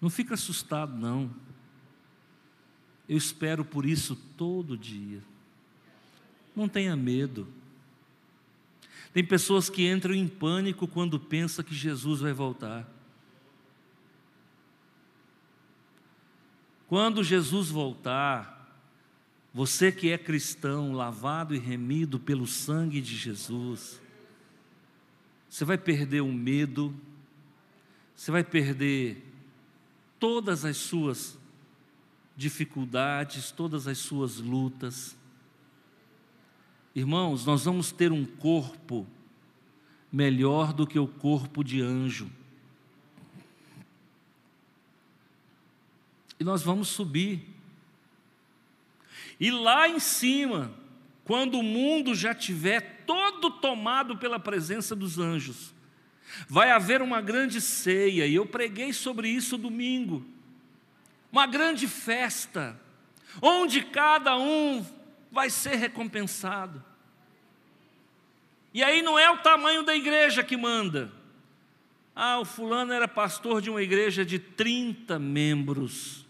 Não 0.00 0.10
fica 0.10 0.34
assustado, 0.34 0.96
não. 0.96 1.30
Eu 3.08 3.16
espero 3.16 3.64
por 3.64 3.86
isso 3.86 4.16
todo 4.36 4.76
dia. 4.76 5.22
Não 6.56 6.68
tenha 6.68 6.96
medo. 6.96 7.46
Tem 9.12 9.24
pessoas 9.24 9.70
que 9.70 9.88
entram 9.88 10.12
em 10.12 10.26
pânico 10.26 10.88
quando 10.88 11.20
pensam 11.20 11.64
que 11.64 11.74
Jesus 11.74 12.20
vai 12.20 12.32
voltar. 12.32 12.88
Quando 16.92 17.24
Jesus 17.24 17.70
voltar, 17.70 18.70
você 19.50 19.90
que 19.90 20.10
é 20.10 20.18
cristão, 20.18 20.92
lavado 20.92 21.54
e 21.54 21.58
remido 21.58 22.20
pelo 22.20 22.46
sangue 22.46 23.00
de 23.00 23.16
Jesus, 23.16 23.98
você 25.48 25.64
vai 25.64 25.78
perder 25.78 26.20
o 26.20 26.30
medo, 26.30 26.94
você 28.14 28.30
vai 28.30 28.44
perder 28.44 29.24
todas 30.20 30.66
as 30.66 30.76
suas 30.76 31.38
dificuldades, 32.36 33.50
todas 33.50 33.88
as 33.88 33.96
suas 33.96 34.36
lutas. 34.36 35.16
Irmãos, 36.94 37.46
nós 37.46 37.64
vamos 37.64 37.90
ter 37.90 38.12
um 38.12 38.26
corpo 38.26 39.06
melhor 40.12 40.74
do 40.74 40.86
que 40.86 40.98
o 40.98 41.08
corpo 41.08 41.64
de 41.64 41.80
anjo. 41.80 42.30
E 46.42 46.44
nós 46.44 46.60
vamos 46.60 46.88
subir. 46.88 47.40
E 49.38 49.48
lá 49.48 49.88
em 49.88 50.00
cima, 50.00 50.74
quando 51.22 51.60
o 51.60 51.62
mundo 51.62 52.16
já 52.16 52.34
tiver 52.34 53.04
todo 53.06 53.48
tomado 53.48 54.18
pela 54.18 54.40
presença 54.40 54.96
dos 54.96 55.20
anjos, 55.20 55.72
vai 56.48 56.72
haver 56.72 57.00
uma 57.00 57.20
grande 57.20 57.60
ceia, 57.60 58.26
e 58.26 58.34
eu 58.34 58.44
preguei 58.44 58.92
sobre 58.92 59.28
isso 59.28 59.56
domingo. 59.56 60.26
Uma 61.30 61.46
grande 61.46 61.86
festa, 61.86 62.76
onde 63.40 63.80
cada 63.80 64.36
um 64.36 64.84
vai 65.30 65.48
ser 65.48 65.76
recompensado. 65.76 66.82
E 68.74 68.82
aí 68.82 69.00
não 69.00 69.16
é 69.16 69.30
o 69.30 69.38
tamanho 69.38 69.84
da 69.84 69.94
igreja 69.94 70.42
que 70.42 70.56
manda. 70.56 71.12
Ah, 72.16 72.40
o 72.40 72.44
fulano 72.44 72.92
era 72.92 73.06
pastor 73.06 73.62
de 73.62 73.70
uma 73.70 73.80
igreja 73.80 74.24
de 74.24 74.40
30 74.40 75.20
membros. 75.20 76.26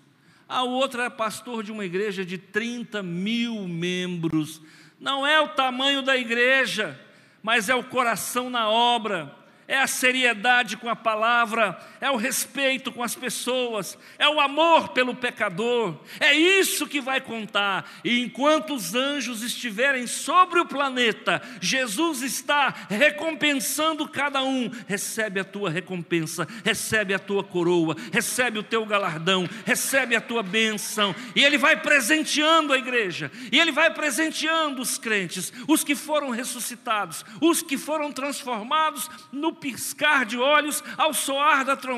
Ah, 0.55 0.65
o 0.65 0.71
outro 0.73 1.01
era 1.01 1.11
pastor 1.11 1.62
de 1.62 1.73
uma 1.73 1.83
igreja 1.83 2.27
de 2.27 2.37
30 2.37 3.03
mil 3.03 3.67
membros. 3.67 4.61
Não 5.01 5.27
é 5.27 5.41
o 5.41 5.49
tamanho 5.49 6.03
da 6.03 6.15
igreja, 6.15 7.01
mas 7.43 7.71
é 7.71 7.75
o 7.75 7.83
coração 7.83 8.51
na 8.51 8.69
obra, 8.69 9.35
é 9.67 9.79
a 9.79 9.87
seriedade 9.87 10.77
com 10.77 10.91
a 10.91 10.95
palavra, 10.95 11.81
é 12.03 12.11
o 12.11 12.17
respeito 12.17 12.91
com 12.91 13.01
as 13.01 13.15
pessoas, 13.15 13.97
é 14.19 14.29
o 14.29 14.41
amor 14.41 14.88
pelo 14.88 15.15
pecador, 15.15 15.95
é 16.19 16.35
isso 16.35 16.88
que 16.88 17.01
vai 17.01 17.21
contar. 17.21 17.88
E 18.03 18.21
enquanto 18.21 18.75
os 18.75 18.93
anjos 18.93 19.41
estiverem 19.41 20.09
sobre 20.09 20.59
o 20.59 20.67
planeta, 20.67 21.41
Jesus 21.61 22.23
está 22.23 22.75
recompensando 22.91 24.09
cada 24.09 24.43
um. 24.43 24.69
Recebe 24.88 25.38
a 25.38 25.45
tua 25.45 25.71
recompensa, 25.71 26.49
recebe 26.65 27.15
a 27.15 27.21
tua 27.21 27.45
coroa, 27.45 27.97
recebe 28.12 28.59
o 28.59 28.65
teu 28.65 28.85
galardão, 28.85 29.49
recebe 29.65 30.17
a 30.17 30.21
tua 30.21 30.43
bênção, 30.43 31.15
e 31.37 31.45
Ele 31.45 31.57
vai 31.57 31.81
presenteando 31.81 32.73
a 32.73 32.79
igreja, 32.79 33.31
e 33.53 33.61
Ele 33.61 33.71
vai 33.71 33.95
presenteando 33.95 34.83
os 34.83 34.99
crentes, 34.99 35.53
os 35.69 35.85
que 35.85 35.95
foram 35.95 36.31
ressuscitados, 36.31 37.25
os 37.41 37.62
que 37.62 37.79
foram 37.79 38.11
transformados 38.11 39.09
no 39.31 39.55
piscar 39.55 40.25
de 40.25 40.37
olhos, 40.37 40.83
ao 40.99 41.15
soar 41.15 41.65
da 41.65 41.77
trombeta, 41.77 41.91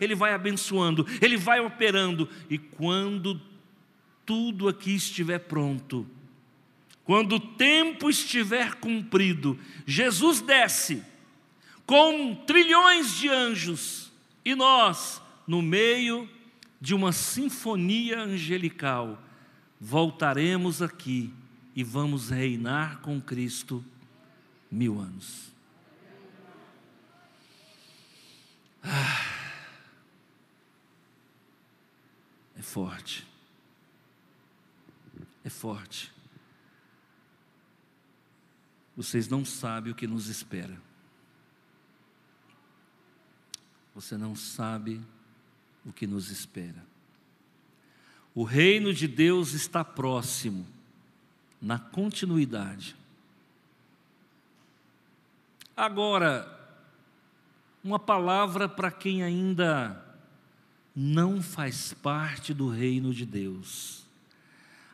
Ele 0.00 0.14
vai 0.14 0.32
abençoando, 0.32 1.06
Ele 1.20 1.36
vai 1.36 1.60
operando, 1.60 2.28
e 2.48 2.58
quando 2.58 3.40
tudo 4.24 4.68
aqui 4.68 4.94
estiver 4.94 5.38
pronto, 5.38 6.06
quando 7.04 7.36
o 7.36 7.40
tempo 7.40 8.08
estiver 8.08 8.74
cumprido, 8.76 9.58
Jesus 9.86 10.40
desce 10.40 11.02
com 11.84 12.34
trilhões 12.46 13.14
de 13.14 13.28
anjos 13.28 14.10
e 14.44 14.54
nós, 14.54 15.20
no 15.46 15.60
meio 15.60 16.28
de 16.80 16.94
uma 16.94 17.12
sinfonia 17.12 18.20
angelical, 18.20 19.22
voltaremos 19.80 20.80
aqui 20.80 21.32
e 21.76 21.84
vamos 21.84 22.30
reinar 22.30 23.00
com 23.00 23.20
Cristo 23.20 23.84
mil 24.70 24.98
anos. 24.98 25.53
É 32.56 32.62
forte. 32.62 33.26
É 35.42 35.50
forte. 35.50 36.12
Vocês 38.96 39.28
não 39.28 39.44
sabem 39.44 39.92
o 39.92 39.94
que 39.94 40.06
nos 40.06 40.28
espera. 40.28 40.80
Você 43.94 44.16
não 44.16 44.34
sabe 44.34 45.00
o 45.84 45.92
que 45.92 46.06
nos 46.06 46.30
espera. 46.30 46.84
O 48.34 48.42
reino 48.42 48.92
de 48.92 49.06
Deus 49.06 49.52
está 49.52 49.84
próximo, 49.84 50.66
na 51.60 51.78
continuidade. 51.78 52.96
Agora, 55.76 56.63
uma 57.84 57.98
palavra 57.98 58.66
para 58.66 58.90
quem 58.90 59.22
ainda 59.22 60.02
não 60.96 61.42
faz 61.42 61.92
parte 61.92 62.54
do 62.54 62.68
reino 62.68 63.12
de 63.12 63.26
Deus. 63.26 64.06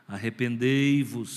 Arrependei-vos, 0.05 1.31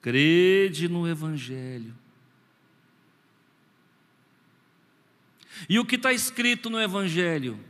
crede 0.00 0.88
no 0.88 1.06
Evangelho. 1.06 1.94
E 5.68 5.78
o 5.78 5.84
que 5.84 5.96
está 5.96 6.10
escrito 6.12 6.70
no 6.70 6.80
Evangelho? 6.80 7.60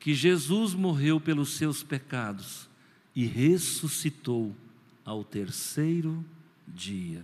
Que 0.00 0.14
Jesus 0.14 0.72
morreu 0.72 1.20
pelos 1.20 1.50
seus 1.50 1.82
pecados 1.82 2.66
e 3.14 3.26
ressuscitou 3.26 4.56
ao 5.04 5.22
terceiro 5.22 6.24
dia. 6.66 7.22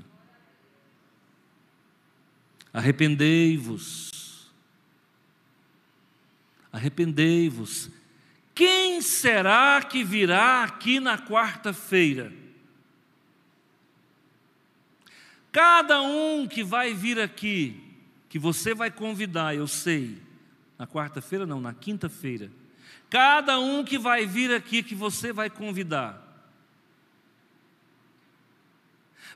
Arrependei-vos. 2.74 4.50
Arrependei-vos. 6.72 7.88
Quem 8.52 9.00
será 9.00 9.80
que 9.80 10.02
virá 10.02 10.64
aqui 10.64 10.98
na 10.98 11.16
quarta-feira? 11.16 12.32
Cada 15.52 16.02
um 16.02 16.48
que 16.48 16.64
vai 16.64 16.92
vir 16.92 17.20
aqui, 17.20 17.80
que 18.28 18.40
você 18.40 18.74
vai 18.74 18.90
convidar, 18.90 19.54
eu 19.54 19.68
sei, 19.68 20.20
na 20.76 20.84
quarta-feira 20.84 21.46
não, 21.46 21.60
na 21.60 21.72
quinta-feira. 21.72 22.50
Cada 23.08 23.60
um 23.60 23.84
que 23.84 23.96
vai 23.96 24.26
vir 24.26 24.52
aqui 24.52 24.82
que 24.82 24.96
você 24.96 25.32
vai 25.32 25.48
convidar, 25.48 26.20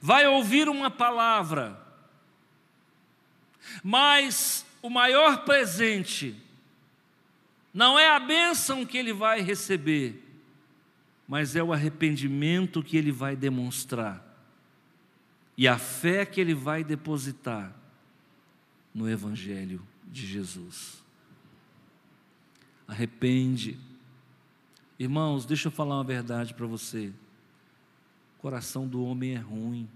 vai 0.01 0.27
ouvir 0.27 0.69
uma 0.69 0.91
palavra, 0.91 1.88
mas 3.83 4.65
o 4.83 4.91
maior 4.91 5.45
presente 5.45 6.35
não 7.73 7.99
é 7.99 8.09
a 8.09 8.19
bênção 8.19 8.85
que 8.85 8.99
ele 8.99 9.13
vai 9.13 9.41
receber, 9.41 10.23
mas 11.27 11.55
é 11.55 11.63
o 11.63 11.73
arrependimento 11.73 12.83
que 12.83 12.97
ele 12.97 13.13
vai 13.13 13.37
demonstrar 13.37 14.29
e 15.59 15.67
a 15.67 15.77
fé 15.77 16.25
que 16.25 16.41
ele 16.41 16.55
vai 16.55 16.85
depositar 16.85 17.75
no 18.95 19.11
Evangelho 19.11 19.83
de 20.07 20.25
Jesus. 20.25 21.03
Arrepende. 22.87 23.77
Irmãos, 24.99 25.45
deixa 25.45 25.67
eu 25.67 25.73
falar 25.73 25.97
uma 25.97 26.05
verdade 26.05 26.55
para 26.55 26.65
você. 26.65 27.13
O 28.39 28.41
coração 28.41 28.87
do 28.87 29.05
homem 29.05 29.35
é 29.35 29.39
ruim. 29.39 29.89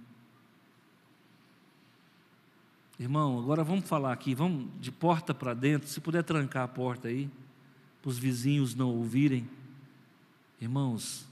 Irmão, 2.98 3.38
agora 3.38 3.64
vamos 3.64 3.88
falar 3.88 4.12
aqui, 4.12 4.34
vamos 4.34 4.68
de 4.80 4.92
porta 4.92 5.34
para 5.34 5.54
dentro. 5.54 5.88
Se 5.88 6.00
puder 6.00 6.22
trancar 6.22 6.64
a 6.64 6.68
porta 6.68 7.08
aí, 7.08 7.28
para 8.00 8.10
os 8.10 8.18
vizinhos 8.18 8.74
não 8.74 8.90
ouvirem. 8.90 9.48
Irmãos, 10.60 11.26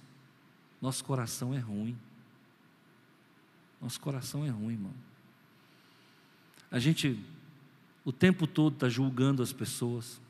nosso 0.81 1.05
coração 1.05 1.55
é 1.55 1.59
ruim. 1.59 1.97
Nosso 3.81 4.01
coração 4.01 4.45
é 4.45 4.49
ruim, 4.49 4.75
irmão. 4.75 4.95
A 6.71 6.79
gente 6.79 7.19
o 8.05 8.13
tempo 8.13 8.47
todo 8.47 8.75
está 8.75 8.89
julgando 8.89 9.43
as 9.43 9.53
pessoas. 9.53 10.21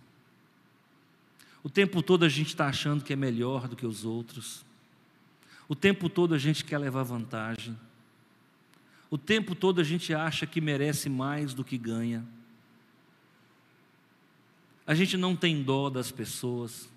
O 1.63 1.71
tempo 1.71 2.03
todo 2.03 2.25
a 2.25 2.29
gente 2.29 2.49
está 2.49 2.67
achando 2.67 3.05
que 3.05 3.13
é 3.13 3.17
melhor 3.17 3.69
do 3.69 3.77
que 3.77 3.87
os 3.87 4.05
outros. 4.05 4.65
O 5.69 5.75
tempo 5.75 6.09
todo 6.09 6.35
a 6.35 6.39
gente 6.39 6.65
quer 6.65 6.79
levar 6.79 7.05
vantagem. 7.05 7.79
O 9.11 9.19
tempo 9.19 9.55
todo 9.55 9.81
a 9.81 9.85
gente 9.85 10.15
acha 10.15 10.47
que 10.47 10.61
merece 10.61 11.09
mais 11.09 11.53
do 11.53 11.65
que 11.65 11.77
ganha. 11.77 12.25
a 14.87 14.95
gente 14.95 15.17
não 15.17 15.37
tem 15.37 15.63
dó 15.63 15.89
das 15.89 16.11
pessoas. 16.11 16.91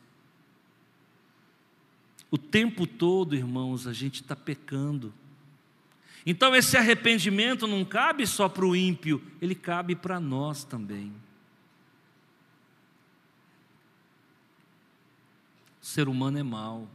O 2.31 2.39
tempo 2.39 2.87
todo, 2.87 3.35
irmãos, 3.35 3.85
a 3.85 3.93
gente 3.93 4.21
está 4.21 4.35
pecando. 4.35 5.13
Então, 6.25 6.55
esse 6.55 6.75
arrependimento 6.75 7.67
não 7.67 7.85
cabe 7.85 8.25
só 8.25 8.49
para 8.49 8.65
o 8.65 8.75
ímpio, 8.75 9.21
ele 9.39 9.53
cabe 9.53 9.95
para 9.95 10.19
nós 10.19 10.63
também. 10.63 11.13
O 15.79 15.85
ser 15.85 16.07
humano 16.07 16.39
é 16.39 16.43
mau. 16.43 16.89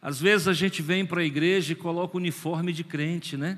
Às 0.00 0.20
vezes 0.20 0.48
a 0.48 0.52
gente 0.52 0.82
vem 0.82 1.06
para 1.06 1.20
a 1.20 1.24
igreja 1.24 1.74
e 1.74 1.76
coloca 1.76 2.16
o 2.16 2.20
uniforme 2.20 2.72
de 2.72 2.82
crente, 2.82 3.36
né? 3.36 3.56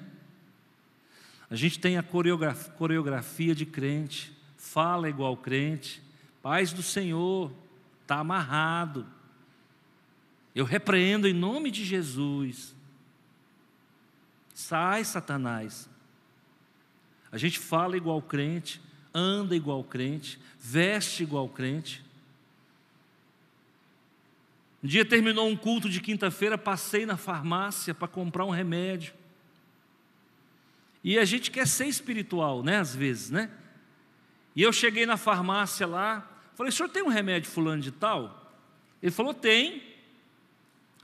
A 1.50 1.56
gente 1.56 1.78
tem 1.78 1.98
a 1.98 2.02
coreografia 2.02 3.54
de 3.54 3.66
crente, 3.66 4.32
fala 4.56 5.08
igual 5.08 5.36
crente, 5.36 6.02
paz 6.42 6.72
do 6.72 6.82
Senhor, 6.82 7.52
está 8.02 8.18
amarrado. 8.18 9.06
Eu 10.54 10.64
repreendo 10.64 11.28
em 11.28 11.32
nome 11.32 11.70
de 11.70 11.84
Jesus. 11.84 12.74
Sai, 14.54 15.04
Satanás. 15.04 15.88
A 17.30 17.36
gente 17.36 17.58
fala 17.58 17.96
igual 17.96 18.22
crente, 18.22 18.80
anda 19.12 19.56
igual 19.56 19.82
crente, 19.82 20.38
veste 20.58 21.22
igual 21.24 21.48
crente. 21.48 22.04
Um 24.82 24.86
dia 24.86 25.04
terminou 25.04 25.48
um 25.48 25.56
culto 25.56 25.88
de 25.88 26.00
quinta-feira, 26.00 26.56
passei 26.56 27.04
na 27.04 27.16
farmácia 27.16 27.94
para 27.94 28.06
comprar 28.06 28.44
um 28.44 28.50
remédio. 28.50 29.14
E 31.04 31.18
a 31.18 31.24
gente 31.26 31.50
quer 31.50 31.68
ser 31.68 31.86
espiritual, 31.86 32.62
né? 32.62 32.78
Às 32.78 32.96
vezes, 32.96 33.30
né? 33.30 33.50
E 34.56 34.62
eu 34.62 34.72
cheguei 34.72 35.04
na 35.04 35.18
farmácia 35.18 35.86
lá, 35.86 36.26
falei, 36.54 36.70
o 36.70 36.72
senhor 36.72 36.88
tem 36.88 37.02
um 37.02 37.08
remédio 37.08 37.50
fulano 37.50 37.82
de 37.82 37.90
tal? 37.90 38.50
Ele 39.02 39.12
falou, 39.12 39.34
tem. 39.34 39.82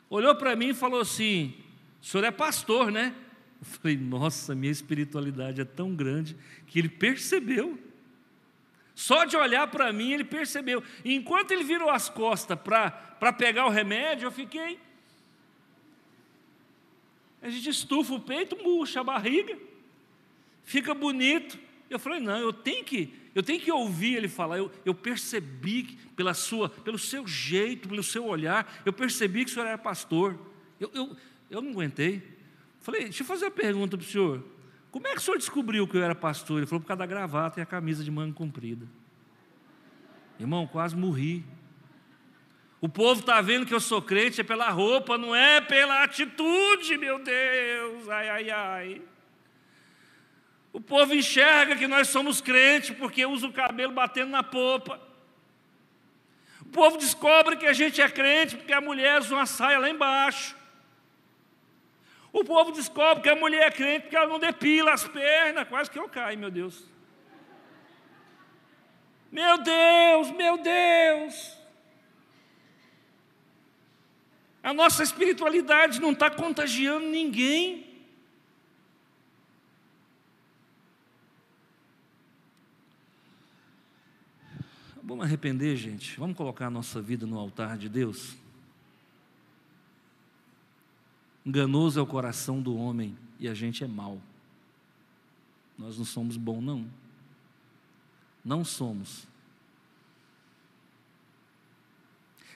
Olhou 0.09 0.34
para 0.34 0.57
mim 0.57 0.70
e 0.70 0.74
falou 0.74 1.01
assim, 1.01 1.55
o 2.01 2.07
senhor 2.07 2.24
é 2.24 2.30
pastor, 2.30 2.90
né? 2.90 3.14
Eu 3.61 3.66
falei, 3.66 3.96
nossa, 3.98 4.55
minha 4.55 4.72
espiritualidade 4.72 5.61
é 5.61 5.64
tão 5.66 5.94
grande 5.94 6.34
que 6.66 6.78
ele 6.78 6.88
percebeu. 6.88 7.78
Só 8.94 9.24
de 9.24 9.36
olhar 9.36 9.66
para 9.66 9.92
mim, 9.92 10.12
ele 10.12 10.24
percebeu. 10.24 10.82
E 11.05 11.14
enquanto 11.14 11.51
ele 11.51 11.64
virou 11.64 11.90
as 11.90 12.09
costas 12.09 12.59
para 12.59 13.32
pegar 13.34 13.66
o 13.66 13.70
remédio, 13.70 14.26
eu 14.26 14.32
fiquei. 14.32 14.80
A 17.42 17.51
gente 17.51 17.68
estufa 17.68 18.14
o 18.14 18.20
peito, 18.20 18.57
murcha 18.62 19.01
a 19.01 19.05
barriga, 19.05 19.59
fica 20.71 20.95
bonito. 20.95 21.59
Eu 21.89 21.99
falei, 21.99 22.21
não, 22.21 22.39
eu 22.39 22.53
tenho 22.53 22.85
que, 22.85 23.12
eu 23.35 23.43
tenho 23.43 23.61
que 23.61 23.73
ouvir 23.73 24.14
ele 24.14 24.29
falar. 24.29 24.59
Eu, 24.59 24.71
eu 24.85 24.95
percebi 24.95 25.99
pela 26.14 26.33
sua, 26.33 26.68
pelo 26.68 26.97
seu 26.97 27.27
jeito, 27.27 27.89
pelo 27.89 28.03
seu 28.05 28.25
olhar, 28.25 28.81
eu 28.87 28.93
percebi 28.93 29.45
que 29.45 29.51
o 29.51 29.55
senhor 29.55 29.66
era 29.66 29.77
pastor. 29.77 30.39
Eu, 30.79 30.89
eu, 30.95 31.16
eu 31.51 31.61
não 31.61 31.73
aguentei. 31.73 32.23
Falei, 32.79 33.03
deixa 33.03 33.23
eu 33.23 33.27
fazer 33.27 33.47
uma 33.47 33.51
pergunta 33.51 33.99
para 33.99 34.05
o 34.05 34.09
senhor. 34.09 34.45
Como 34.93 35.09
é 35.09 35.11
que 35.11 35.18
o 35.18 35.21
senhor 35.21 35.39
descobriu 35.39 35.89
que 35.89 35.97
eu 35.97 36.03
era 36.05 36.14
pastor? 36.14 36.59
Ele 36.59 36.66
falou, 36.66 36.81
por 36.81 36.87
causa 36.87 37.01
da 37.01 37.07
gravata 37.07 37.59
e 37.59 37.62
a 37.62 37.66
camisa 37.66 38.05
de 38.05 38.11
manga 38.11 38.33
comprida. 38.33 38.87
Irmão, 40.39 40.68
quase 40.68 40.97
morri. 40.97 41.45
O 42.81 42.89
povo 42.89 43.21
está 43.21 43.41
vendo 43.41 43.66
que 43.66 43.75
eu 43.75 43.81
sou 43.81 44.01
crente 44.01 44.41
é 44.41 44.45
pela 44.45 44.71
roupa, 44.71 45.18
não 45.18 45.35
é 45.35 45.61
pela 45.61 46.05
atitude, 46.05 46.97
meu 46.97 47.18
Deus. 47.18 48.09
Ai, 48.09 48.29
ai, 48.29 48.51
ai. 48.51 49.03
O 50.73 50.81
povo 50.81 51.14
enxerga 51.14 51.77
que 51.77 51.89
nós 51.89 52.09
somos 52.09 52.41
crentes 52.41 52.91
porque 52.91 53.27
usa 53.27 53.47
o 53.47 53.53
cabelo 53.53 53.93
batendo 53.93 54.31
na 54.31 54.43
popa. 54.43 55.01
O 56.61 56.66
povo 56.66 56.97
descobre 56.97 57.57
que 57.57 57.66
a 57.66 57.73
gente 57.73 58.01
é 58.01 58.09
crente 58.09 58.57
porque 58.57 58.73
a 58.73 58.81
mulher 58.81 59.21
usa 59.21 59.35
uma 59.35 59.47
saia 59.47 59.79
lá 59.79 59.91
embaixo. 59.91 60.57
O 62.33 62.45
povo 62.45 62.71
descobre 62.71 63.25
que 63.25 63.29
a 63.29 63.35
mulher 63.35 63.66
é 63.66 63.71
crente 63.71 64.03
porque 64.03 64.16
ela 64.16 64.29
não 64.29 64.39
depila 64.39 64.93
as 64.93 65.07
pernas, 65.09 65.68
quase 65.68 65.91
que 65.91 65.99
eu 65.99 66.09
caio, 66.09 66.39
meu 66.39 66.51
Deus. 66.51 66.85
Meu 69.33 69.59
Deus, 69.59 70.31
meu 70.31 70.59
Deus. 70.59 71.57
A 74.62 74.73
nossa 74.73 75.03
espiritualidade 75.03 76.01
não 76.01 76.12
está 76.12 76.31
contagiando 76.31 77.07
ninguém. 77.07 77.89
Vamos 85.03 85.24
arrepender, 85.24 85.76
gente? 85.76 86.18
Vamos 86.18 86.36
colocar 86.36 86.66
a 86.66 86.70
nossa 86.70 87.01
vida 87.01 87.26
no 87.26 87.38
altar 87.38 87.78
de 87.78 87.88
Deus? 87.88 88.36
Enganoso 91.44 91.98
é 91.98 92.03
o 92.03 92.07
coração 92.07 92.61
do 92.61 92.76
homem 92.76 93.16
e 93.38 93.48
a 93.48 93.55
gente 93.55 93.82
é 93.82 93.86
mau. 93.86 94.20
Nós 95.78 95.96
não 95.96 96.05
somos 96.05 96.36
bons, 96.36 96.61
não. 96.61 96.86
Não 98.44 98.64
somos. 98.64 99.26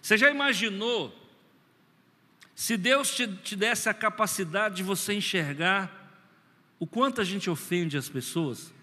Você 0.03 0.19
já 0.19 0.31
imaginou 0.31 1.19
se 2.55 2.77
Deus 2.77 3.15
te, 3.15 3.27
te 3.39 3.57
desse 3.57 3.89
a 3.89 3.95
capacidade 3.95 4.77
de 4.77 4.83
você 4.83 5.15
enxergar 5.15 6.03
o 6.79 6.87
quanto 6.87 7.23
a 7.23 7.25
gente 7.25 7.49
ofende 7.49 7.97
as 7.97 8.09
pessoas? 8.11 8.74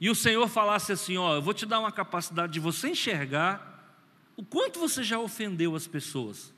E 0.00 0.08
o 0.08 0.14
Senhor 0.14 0.48
falasse 0.48 0.92
assim: 0.92 1.16
Ó, 1.16 1.34
eu 1.34 1.42
vou 1.42 1.54
te 1.54 1.66
dar 1.66 1.80
uma 1.80 1.92
capacidade 1.92 2.52
de 2.52 2.60
você 2.60 2.90
enxergar 2.90 3.68
o 4.38 4.44
quanto 4.44 4.78
você 4.78 5.02
já 5.02 5.18
ofendeu 5.18 5.74
as 5.74 5.88
pessoas. 5.88 6.54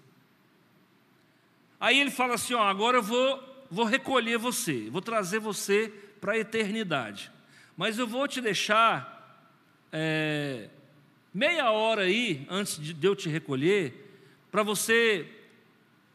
Aí 1.80 1.98
ele 1.98 2.10
fala 2.10 2.34
assim: 2.34 2.52
ó, 2.52 2.62
agora 2.62 2.98
eu 2.98 3.02
vou, 3.02 3.66
vou 3.70 3.86
recolher 3.86 4.36
você, 4.36 4.90
vou 4.90 5.00
trazer 5.00 5.38
você 5.38 5.90
para 6.20 6.32
a 6.32 6.38
eternidade. 6.38 7.32
Mas 7.74 7.98
eu 7.98 8.06
vou 8.06 8.28
te 8.28 8.42
deixar 8.42 9.48
é, 9.90 10.68
meia 11.32 11.70
hora 11.70 12.02
aí, 12.02 12.46
antes 12.50 12.78
de 12.78 13.06
eu 13.06 13.16
te 13.16 13.30
recolher, 13.30 13.94
para 14.52 14.62
você, 14.62 15.26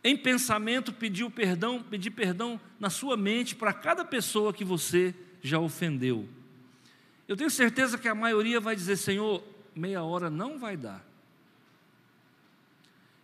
em 0.04 0.16
pensamento, 0.16 0.94
pedir 0.94 1.24
o 1.24 1.32
perdão, 1.32 1.82
pedir 1.82 2.12
perdão 2.12 2.62
na 2.80 2.92
sua 2.92 3.18
mente 3.18 3.56
para 3.56 3.74
cada 3.74 4.06
pessoa 4.06 4.54
que 4.54 4.64
você 4.64 5.16
já 5.42 5.58
ofendeu. 5.58 6.30
Eu 7.28 7.36
tenho 7.36 7.50
certeza 7.50 7.98
que 7.98 8.08
a 8.08 8.16
maioria 8.16 8.60
vai 8.60 8.76
dizer, 8.76 8.98
Senhor, 8.98 9.44
meia 9.76 10.04
hora 10.04 10.30
não 10.30 10.60
vai 10.60 10.78
dar. 10.78 11.04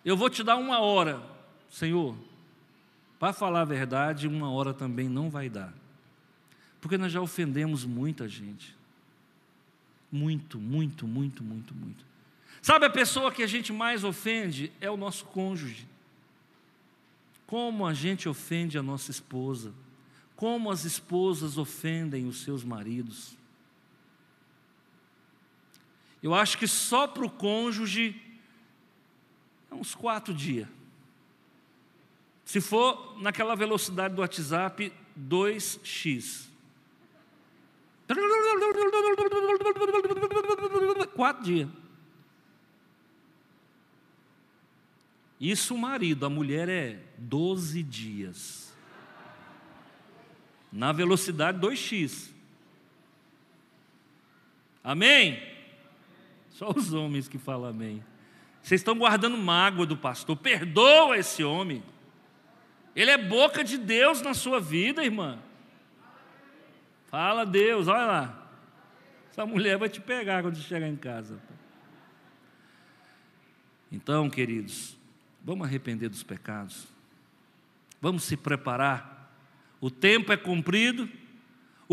Eu 0.03 0.17
vou 0.17 0.29
te 0.29 0.43
dar 0.43 0.55
uma 0.57 0.79
hora, 0.79 1.21
Senhor, 1.69 2.15
para 3.19 3.31
falar 3.31 3.61
a 3.61 3.65
verdade, 3.65 4.27
uma 4.27 4.51
hora 4.51 4.73
também 4.73 5.07
não 5.07 5.29
vai 5.29 5.47
dar. 5.47 5.71
Porque 6.81 6.97
nós 6.97 7.11
já 7.11 7.21
ofendemos 7.21 7.85
muita 7.85 8.27
gente. 8.27 8.75
Muito, 10.11 10.57
muito, 10.59 11.07
muito, 11.07 11.43
muito, 11.43 11.75
muito. 11.75 12.03
Sabe 12.61 12.85
a 12.87 12.89
pessoa 12.89 13.31
que 13.31 13.43
a 13.43 13.47
gente 13.47 13.71
mais 13.71 14.03
ofende 14.03 14.71
é 14.81 14.89
o 14.89 14.97
nosso 14.97 15.25
cônjuge. 15.25 15.87
Como 17.45 17.85
a 17.85 17.93
gente 17.93 18.27
ofende 18.27 18.77
a 18.77 18.83
nossa 18.83 19.11
esposa. 19.11 19.71
Como 20.35 20.71
as 20.71 20.83
esposas 20.83 21.59
ofendem 21.59 22.27
os 22.27 22.41
seus 22.41 22.63
maridos. 22.63 23.37
Eu 26.21 26.33
acho 26.35 26.57
que 26.57 26.67
só 26.67 27.07
para 27.07 27.25
o 27.25 27.29
cônjuge 27.29 28.21
é 29.71 29.73
uns 29.73 29.95
quatro 29.95 30.33
dias. 30.33 30.67
Se 32.45 32.59
for 32.59 33.17
naquela 33.21 33.55
velocidade 33.55 34.13
do 34.13 34.21
WhatsApp, 34.21 34.91
2x. 35.17 36.47
Quatro 41.15 41.43
dias. 41.43 41.69
Isso 45.39 45.73
o 45.73 45.77
marido, 45.77 46.25
a 46.25 46.29
mulher 46.29 46.69
é 46.69 46.99
12 47.17 47.81
dias. 47.81 48.71
Na 50.71 50.91
velocidade 50.91 51.59
2x. 51.59 52.29
Amém? 54.83 55.50
Só 56.61 56.69
os 56.69 56.93
homens 56.93 57.27
que 57.27 57.39
falam 57.39 57.71
amém. 57.71 58.03
Vocês 58.61 58.81
estão 58.81 58.95
guardando 58.95 59.35
mágoa 59.35 59.83
do 59.83 59.97
pastor. 59.97 60.37
Perdoa 60.37 61.17
esse 61.17 61.43
homem. 61.43 61.81
Ele 62.95 63.09
é 63.09 63.17
boca 63.17 63.63
de 63.63 63.79
Deus 63.79 64.21
na 64.21 64.35
sua 64.35 64.59
vida, 64.59 65.03
irmã. 65.03 65.39
Fala 67.07 67.47
Deus, 67.47 67.87
olha 67.87 68.05
lá. 68.05 68.47
Essa 69.31 69.43
mulher 69.43 69.75
vai 69.79 69.89
te 69.89 69.99
pegar 69.99 70.43
quando 70.43 70.55
chegar 70.57 70.87
em 70.87 70.95
casa. 70.95 71.41
Então, 73.91 74.29
queridos, 74.29 74.95
vamos 75.43 75.65
arrepender 75.65 76.09
dos 76.09 76.21
pecados. 76.21 76.85
Vamos 77.99 78.23
se 78.23 78.37
preparar. 78.37 79.33
O 79.79 79.89
tempo 79.89 80.31
é 80.31 80.37
cumprido. 80.37 81.09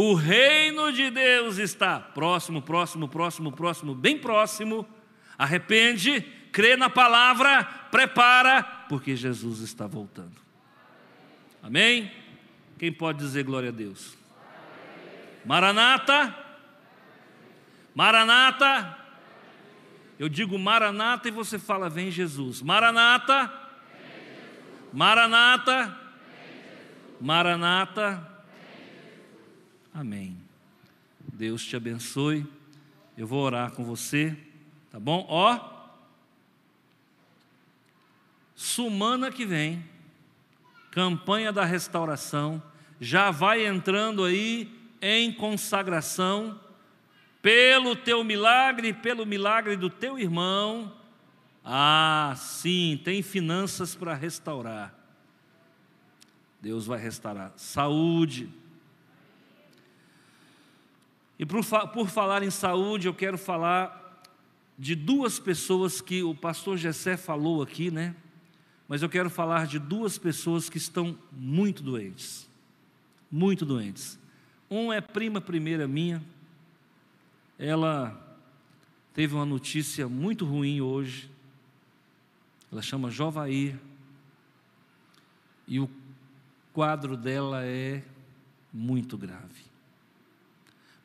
O 0.01 0.15
reino 0.15 0.93
de 0.93 1.11
Deus 1.11 1.59
está 1.59 1.99
próximo, 1.99 2.63
próximo, 2.63 3.09
próximo, 3.09 3.51
próximo, 3.51 3.97
bem 3.97 4.17
próximo. 4.17 4.87
Arrepende, 5.37 6.21
crê 6.53 6.77
na 6.77 6.89
palavra, 6.89 7.65
prepara, 7.91 8.63
porque 8.89 9.17
Jesus 9.17 9.59
está 9.59 9.89
voltando. 9.89 10.37
Amém? 11.61 12.13
Quem 12.79 12.93
pode 12.93 13.19
dizer 13.19 13.43
glória 13.43 13.71
a 13.71 13.73
Deus? 13.73 14.17
Maranata. 15.45 16.33
Maranata. 17.93 18.97
Eu 20.17 20.29
digo 20.29 20.57
Maranata 20.57 21.27
e 21.27 21.33
você 21.33 21.59
fala 21.59 21.91
vem 21.91 22.09
Jesus. 22.09 22.63
Maranata. 22.63 23.53
Maranata. 24.93 25.99
Maranata. 27.21 28.38
Amém. 29.99 30.37
Deus 31.33 31.65
te 31.65 31.75
abençoe. 31.75 32.47
Eu 33.17 33.27
vou 33.27 33.43
orar 33.43 33.73
com 33.73 33.83
você, 33.83 34.39
tá 34.93 35.01
bom? 35.01 35.27
Ó, 35.29 35.59
Sumana 38.55 39.33
que 39.33 39.45
vem, 39.45 39.85
campanha 40.93 41.53
da 41.53 41.65
restauração, 41.65 42.63
já 43.01 43.33
vai 43.33 43.67
entrando 43.67 44.23
aí 44.23 44.73
em 45.03 45.33
consagração, 45.33 46.61
pelo 47.43 47.97
teu 47.97 48.23
milagre, 48.23 48.93
pelo 48.93 49.27
milagre 49.27 49.75
do 49.75 49.91
teu 49.91 50.17
irmão. 50.17 50.97
Ah, 51.65 52.35
sim, 52.37 53.01
tem 53.03 53.21
finanças 53.21 53.97
para 53.97 54.15
restaurar. 54.15 54.95
Deus 56.63 56.87
vai 56.87 57.01
restaurar 57.01 57.53
saúde. 57.57 58.49
E 61.39 61.47
por, 61.47 61.65
por 61.93 62.09
falar 62.09 62.43
em 62.43 62.51
saúde, 62.51 63.07
eu 63.07 63.15
quero 63.15 63.39
falar 63.39 64.23
de 64.79 64.95
duas 64.95 65.39
pessoas 65.39 66.01
que 66.01 66.23
o 66.23 66.35
pastor 66.35 66.77
Gessé 66.77 67.17
falou 67.17 67.63
aqui, 67.63 67.91
né? 67.91 68.15
Mas 68.89 69.03
eu 69.03 69.09
quero 69.09 69.29
falar 69.29 69.67
de 69.67 69.79
duas 69.79 70.17
pessoas 70.17 70.71
que 70.71 70.79
estão 70.79 71.17
muito 71.31 71.83
doentes. 71.83 72.49
Muito 73.31 73.67
doentes. 73.67 74.19
Um 74.71 74.93
é 74.93 75.01
prima 75.01 75.41
primeira 75.41 75.87
minha. 75.87 76.23
Ela 77.59 78.39
teve 79.13 79.35
uma 79.35 79.45
notícia 79.45 80.09
muito 80.09 80.47
ruim 80.47 80.81
hoje. 80.81 81.31
Ela 82.73 82.81
chama 82.83 83.11
Jovair. 83.11 83.79
E 85.67 85.79
o 85.79 85.91
quadro 86.73 87.17
dela 87.17 87.65
é 87.65 88.03
muito 88.73 89.19
grave. 89.19 89.68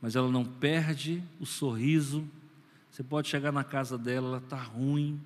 Mas 0.03 0.15
ela 0.15 0.29
não 0.29 0.45
perde 0.45 1.23
o 1.39 1.45
sorriso. 1.47 2.23
Você 2.91 3.01
pode 3.01 3.27
chegar 3.27 3.51
na 3.51 3.63
casa 3.63 3.97
dela, 3.97 4.27
ela 4.27 4.37
está 4.37 4.61
ruim. 4.61 5.19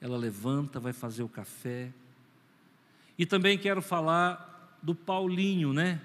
Ela 0.00 0.16
levanta, 0.16 0.80
vai 0.80 0.94
fazer 0.94 1.22
o 1.22 1.28
café. 1.28 1.92
E 3.18 3.26
também 3.26 3.58
quero 3.58 3.82
falar 3.82 4.78
do 4.82 4.94
Paulinho, 4.94 5.74
né? 5.74 6.00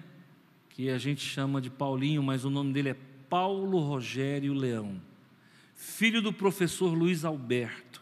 que 0.73 0.89
a 0.89 0.97
gente 0.97 1.21
chama 1.21 1.61
de 1.61 1.69
Paulinho, 1.69 2.23
mas 2.23 2.45
o 2.45 2.49
nome 2.49 2.73
dele 2.73 2.89
é 2.89 2.97
Paulo 3.29 3.79
Rogério 3.79 4.53
Leão, 4.53 4.99
filho 5.75 6.19
do 6.19 6.33
professor 6.33 6.93
Luiz 6.93 7.23
Alberto. 7.23 8.01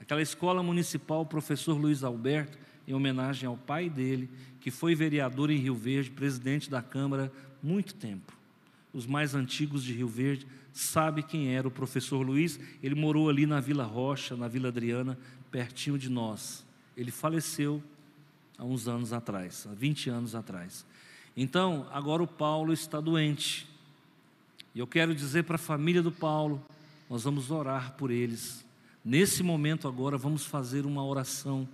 Aquela 0.00 0.22
escola 0.22 0.62
municipal, 0.62 1.26
professor 1.26 1.78
Luiz 1.78 2.02
Alberto, 2.02 2.58
em 2.88 2.94
homenagem 2.94 3.46
ao 3.46 3.56
pai 3.56 3.90
dele, 3.90 4.30
que 4.60 4.70
foi 4.70 4.94
vereador 4.94 5.50
em 5.50 5.58
Rio 5.58 5.74
Verde, 5.74 6.10
presidente 6.10 6.70
da 6.70 6.80
Câmara 6.80 7.30
muito 7.62 7.94
tempo. 7.94 8.35
Os 8.96 9.04
mais 9.04 9.34
antigos 9.34 9.84
de 9.84 9.92
Rio 9.92 10.08
Verde 10.08 10.46
sabem 10.72 11.22
quem 11.22 11.54
era 11.54 11.68
o 11.68 11.70
professor 11.70 12.26
Luiz. 12.26 12.58
Ele 12.82 12.94
morou 12.94 13.28
ali 13.28 13.44
na 13.44 13.60
Vila 13.60 13.84
Rocha, 13.84 14.34
na 14.34 14.48
Vila 14.48 14.68
Adriana, 14.68 15.18
pertinho 15.50 15.98
de 15.98 16.08
nós. 16.08 16.64
Ele 16.96 17.10
faleceu 17.10 17.82
há 18.56 18.64
uns 18.64 18.88
anos 18.88 19.12
atrás, 19.12 19.68
há 19.70 19.74
20 19.74 20.08
anos 20.08 20.34
atrás. 20.34 20.86
Então, 21.36 21.86
agora 21.92 22.22
o 22.22 22.26
Paulo 22.26 22.72
está 22.72 22.98
doente. 22.98 23.68
E 24.74 24.78
eu 24.78 24.86
quero 24.86 25.14
dizer 25.14 25.44
para 25.44 25.56
a 25.56 25.58
família 25.58 26.02
do 26.02 26.10
Paulo, 26.10 26.64
nós 27.10 27.22
vamos 27.22 27.50
orar 27.50 27.96
por 27.98 28.10
eles. 28.10 28.64
Nesse 29.04 29.42
momento 29.42 29.86
agora 29.86 30.16
vamos 30.16 30.46
fazer 30.46 30.86
uma 30.86 31.04
oração 31.04 31.68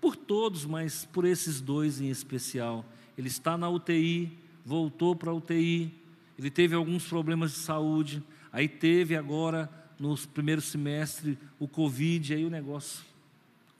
por 0.00 0.16
todos, 0.16 0.64
mas 0.64 1.04
por 1.04 1.26
esses 1.26 1.60
dois 1.60 2.00
em 2.00 2.08
especial. 2.08 2.82
Ele 3.18 3.28
está 3.28 3.58
na 3.58 3.68
UTI, 3.68 4.32
voltou 4.64 5.14
para 5.14 5.30
a 5.30 5.34
UTI, 5.34 6.00
ele 6.38 6.50
teve 6.50 6.74
alguns 6.74 7.04
problemas 7.04 7.52
de 7.52 7.58
saúde, 7.58 8.22
aí 8.52 8.68
teve 8.68 9.16
agora 9.16 9.70
no 9.98 10.16
primeiro 10.28 10.60
semestre 10.60 11.38
o 11.58 11.68
Covid, 11.68 12.34
aí 12.34 12.44
o 12.44 12.50
negócio 12.50 13.04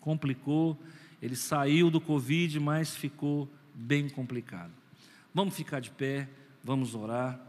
complicou. 0.00 0.78
Ele 1.20 1.36
saiu 1.36 1.90
do 1.90 2.00
Covid, 2.00 2.58
mas 2.60 2.94
ficou 2.94 3.48
bem 3.74 4.08
complicado. 4.08 4.72
Vamos 5.34 5.54
ficar 5.54 5.80
de 5.80 5.90
pé, 5.90 6.28
vamos 6.62 6.94
orar. 6.94 7.40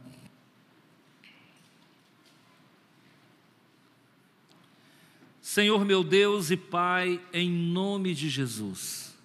Senhor 5.42 5.84
meu 5.86 6.04
Deus 6.04 6.50
e 6.50 6.58
Pai, 6.58 7.22
em 7.34 7.52
nome 7.52 8.16
de 8.16 8.30
Jesus, 8.30 9.16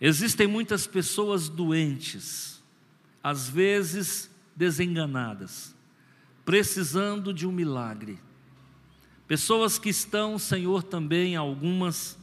existem 0.00 0.46
muitas 0.46 0.86
pessoas 0.86 1.48
doentes, 1.48 2.62
às 3.22 3.48
vezes 3.48 4.30
desenganadas, 4.56 5.74
precisando 6.44 7.32
de 7.32 7.46
um 7.46 7.52
milagre. 7.52 8.18
Pessoas 9.26 9.78
que 9.78 9.88
estão, 9.88 10.38
Senhor, 10.38 10.82
também 10.82 11.34
algumas 11.34 12.18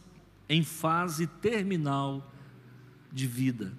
em 0.47 0.63
fase 0.63 1.27
terminal 1.27 2.31
de 3.11 3.25
vida. 3.25 3.73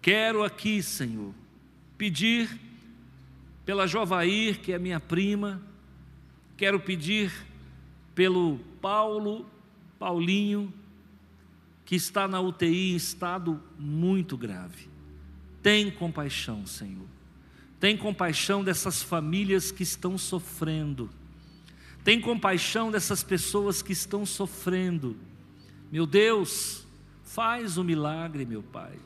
Quero 0.00 0.44
aqui, 0.44 0.82
Senhor, 0.82 1.34
pedir 1.96 2.48
pela 3.64 3.86
Jovair, 3.86 4.60
que 4.60 4.72
é 4.72 4.78
minha 4.78 5.00
prima, 5.00 5.60
quero 6.56 6.80
pedir 6.80 7.32
pelo 8.14 8.58
Paulo, 8.80 9.44
Paulinho, 9.98 10.72
que 11.84 11.96
está 11.96 12.28
na 12.28 12.40
UTI 12.40 12.92
em 12.92 12.96
estado 12.96 13.62
muito 13.78 14.36
grave. 14.36 14.88
Tem 15.62 15.90
compaixão, 15.90 16.66
Senhor. 16.66 17.17
Tem 17.80 17.96
compaixão 17.96 18.64
dessas 18.64 19.02
famílias 19.02 19.70
que 19.70 19.82
estão 19.82 20.18
sofrendo. 20.18 21.08
Tem 22.02 22.20
compaixão 22.20 22.90
dessas 22.90 23.22
pessoas 23.22 23.82
que 23.82 23.92
estão 23.92 24.26
sofrendo. 24.26 25.16
Meu 25.90 26.06
Deus, 26.06 26.86
faz 27.22 27.78
o 27.78 27.84
milagre, 27.84 28.44
meu 28.44 28.62
Pai. 28.62 28.98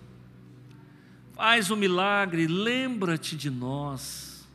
Faz 1.34 1.70
o 1.70 1.74
um 1.74 1.76
milagre, 1.76 2.46
lembra-te 2.46 3.36
de 3.36 3.50
nós. 3.50 4.48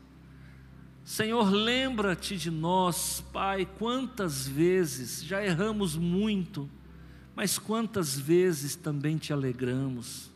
Senhor, 1.03 1.49
lembra-te 1.49 2.37
de 2.37 2.49
nós, 2.49 3.23
Pai. 3.31 3.67
Quantas 3.77 4.47
vezes 4.47 5.23
já 5.23 5.43
erramos 5.43 5.95
muito, 5.95 6.69
mas 7.35 7.59
quantas 7.59 8.17
vezes 8.17 8.75
também 8.75 9.17
te 9.17 9.31
alegramos. 9.31 10.31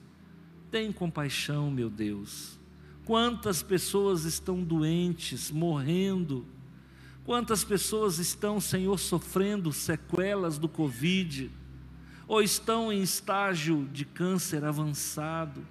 Tem 0.69 0.91
compaixão, 0.91 1.71
meu 1.71 1.89
Deus. 1.89 2.60
Quantas 3.11 3.61
pessoas 3.61 4.23
estão 4.23 4.63
doentes, 4.63 5.51
morrendo. 5.51 6.45
Quantas 7.25 7.61
pessoas 7.61 8.19
estão, 8.19 8.61
Senhor, 8.61 8.97
sofrendo 8.97 9.73
sequelas 9.73 10.57
do 10.57 10.69
Covid, 10.69 11.51
ou 12.25 12.41
estão 12.41 12.89
em 12.89 13.01
estágio 13.01 13.85
de 13.91 14.05
câncer 14.05 14.63
avançado 14.63 15.61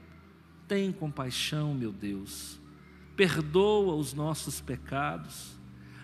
tem 0.68 0.92
compaixão, 0.92 1.72
meu 1.72 1.90
Deus. 1.90 2.60
Perdoa 3.16 3.94
os 3.94 4.12
nossos 4.12 4.60
pecados. 4.60 5.58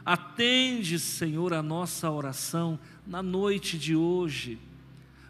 Atende, 0.07 0.99
Senhor, 0.99 1.53
a 1.53 1.63
nossa 1.63 2.11
oração 2.11 2.79
na 3.07 3.23
noite 3.23 3.77
de 3.77 3.95
hoje. 3.95 4.59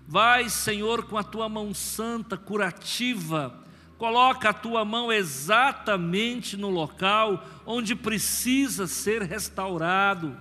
Vai, 0.06 0.48
Senhor, 0.48 1.06
com 1.06 1.18
a 1.18 1.24
tua 1.24 1.48
mão 1.48 1.74
santa, 1.74 2.36
curativa, 2.36 3.65
coloca 3.98 4.50
a 4.50 4.54
tua 4.54 4.84
mão 4.84 5.10
exatamente 5.12 6.56
no 6.56 6.70
local 6.70 7.44
onde 7.64 7.94
precisa 7.94 8.86
ser 8.86 9.22
restaurado. 9.22 10.36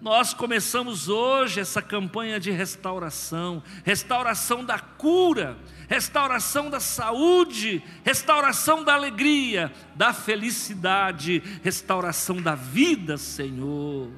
Nós 0.00 0.32
começamos 0.32 1.08
hoje 1.08 1.58
essa 1.58 1.82
campanha 1.82 2.38
de 2.38 2.52
restauração, 2.52 3.62
restauração 3.84 4.64
da 4.64 4.78
cura, 4.78 5.58
restauração 5.88 6.70
da 6.70 6.78
saúde, 6.78 7.82
restauração 8.04 8.84
da 8.84 8.94
alegria, 8.94 9.72
da 9.96 10.12
felicidade, 10.12 11.42
restauração 11.64 12.40
da 12.40 12.54
vida, 12.54 13.16
Senhor. 13.16 14.08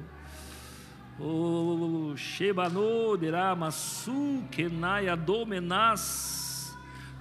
Oh, 1.19 2.13
Shebano 2.15 3.17
Deramasu 3.17 4.43
Kenaya 4.51 5.15
Domenas. 5.15 6.40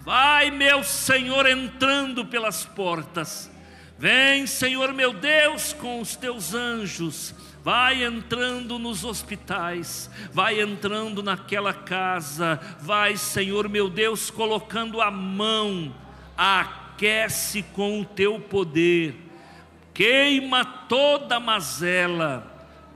Vai, 0.01 0.51
meu 0.51 0.83
Senhor, 0.83 1.47
entrando 1.47 2.25
pelas 2.25 2.65
portas. 2.65 3.51
Vem, 3.99 4.47
Senhor 4.47 4.95
meu 4.95 5.13
Deus, 5.13 5.75
com 5.75 6.01
os 6.01 6.17
teus 6.17 6.55
anjos. 6.55 7.35
Vai 7.63 8.03
entrando 8.03 8.79
nos 8.79 9.05
hospitais, 9.05 10.11
vai 10.33 10.63
entrando 10.63 11.23
naquela 11.23 11.75
casa, 11.75 12.59
vai, 12.81 13.19
Senhor 13.19 13.69
meu 13.69 13.91
Deus, 13.91 14.31
colocando 14.31 15.03
a 15.03 15.11
mão, 15.11 15.95
aquece 16.35 17.63
com 17.63 18.01
o 18.01 18.05
teu 18.07 18.41
poder, 18.41 19.15
queima 19.93 20.65
toda 20.65 21.37
a 21.37 21.41
mazela, 21.41 22.50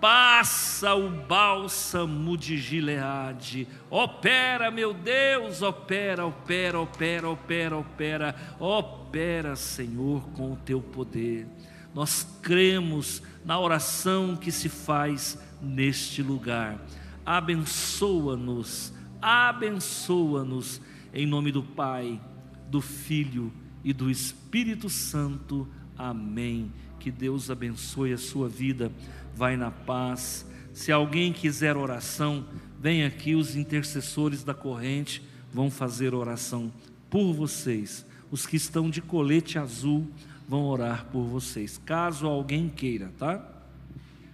passa 0.04 0.94
o 0.94 1.08
bálsamo 1.08 2.36
de 2.36 2.58
Gileade, 2.58 3.66
opera, 3.88 4.70
meu 4.70 4.92
Deus, 4.92 5.62
opera, 5.62 6.26
opera, 6.26 6.78
opera, 6.78 7.30
opera, 7.30 7.78
opera, 7.78 8.36
opera, 8.60 9.56
Senhor, 9.56 10.28
com 10.32 10.52
o 10.52 10.56
teu 10.56 10.82
poder. 10.82 11.48
Nós 11.94 12.38
cremos 12.42 13.22
na 13.46 13.58
oração 13.58 14.36
que 14.36 14.52
se 14.52 14.68
faz 14.68 15.42
neste 15.62 16.22
lugar. 16.22 16.78
Abençoa-nos, 17.24 18.92
abençoa-nos, 19.22 20.82
em 21.14 21.24
nome 21.26 21.50
do 21.50 21.62
Pai, 21.62 22.20
do 22.68 22.82
Filho 22.82 23.50
e 23.82 23.94
do 23.94 24.10
Espírito 24.10 24.90
Santo. 24.90 25.66
Amém. 25.96 26.70
Que 27.00 27.10
Deus 27.10 27.50
abençoe 27.50 28.12
a 28.12 28.18
sua 28.18 28.50
vida. 28.50 28.92
Vai 29.34 29.56
na 29.56 29.70
paz. 29.70 30.46
Se 30.72 30.90
alguém 30.90 31.32
quiser 31.32 31.76
oração, 31.76 32.46
vem 32.80 33.04
aqui, 33.04 33.34
os 33.34 33.56
intercessores 33.56 34.42
da 34.42 34.54
corrente 34.54 35.22
vão 35.52 35.70
fazer 35.70 36.14
oração 36.14 36.72
por 37.08 37.32
vocês. 37.32 38.04
Os 38.30 38.46
que 38.46 38.56
estão 38.56 38.90
de 38.90 39.00
colete 39.00 39.58
azul 39.58 40.08
vão 40.48 40.64
orar 40.64 41.06
por 41.06 41.24
vocês, 41.24 41.80
caso 41.84 42.26
alguém 42.26 42.68
queira, 42.68 43.12
tá? 43.18 43.42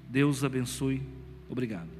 Deus 0.09 0.43
abençoe. 0.43 1.03
Obrigado. 1.49 2.00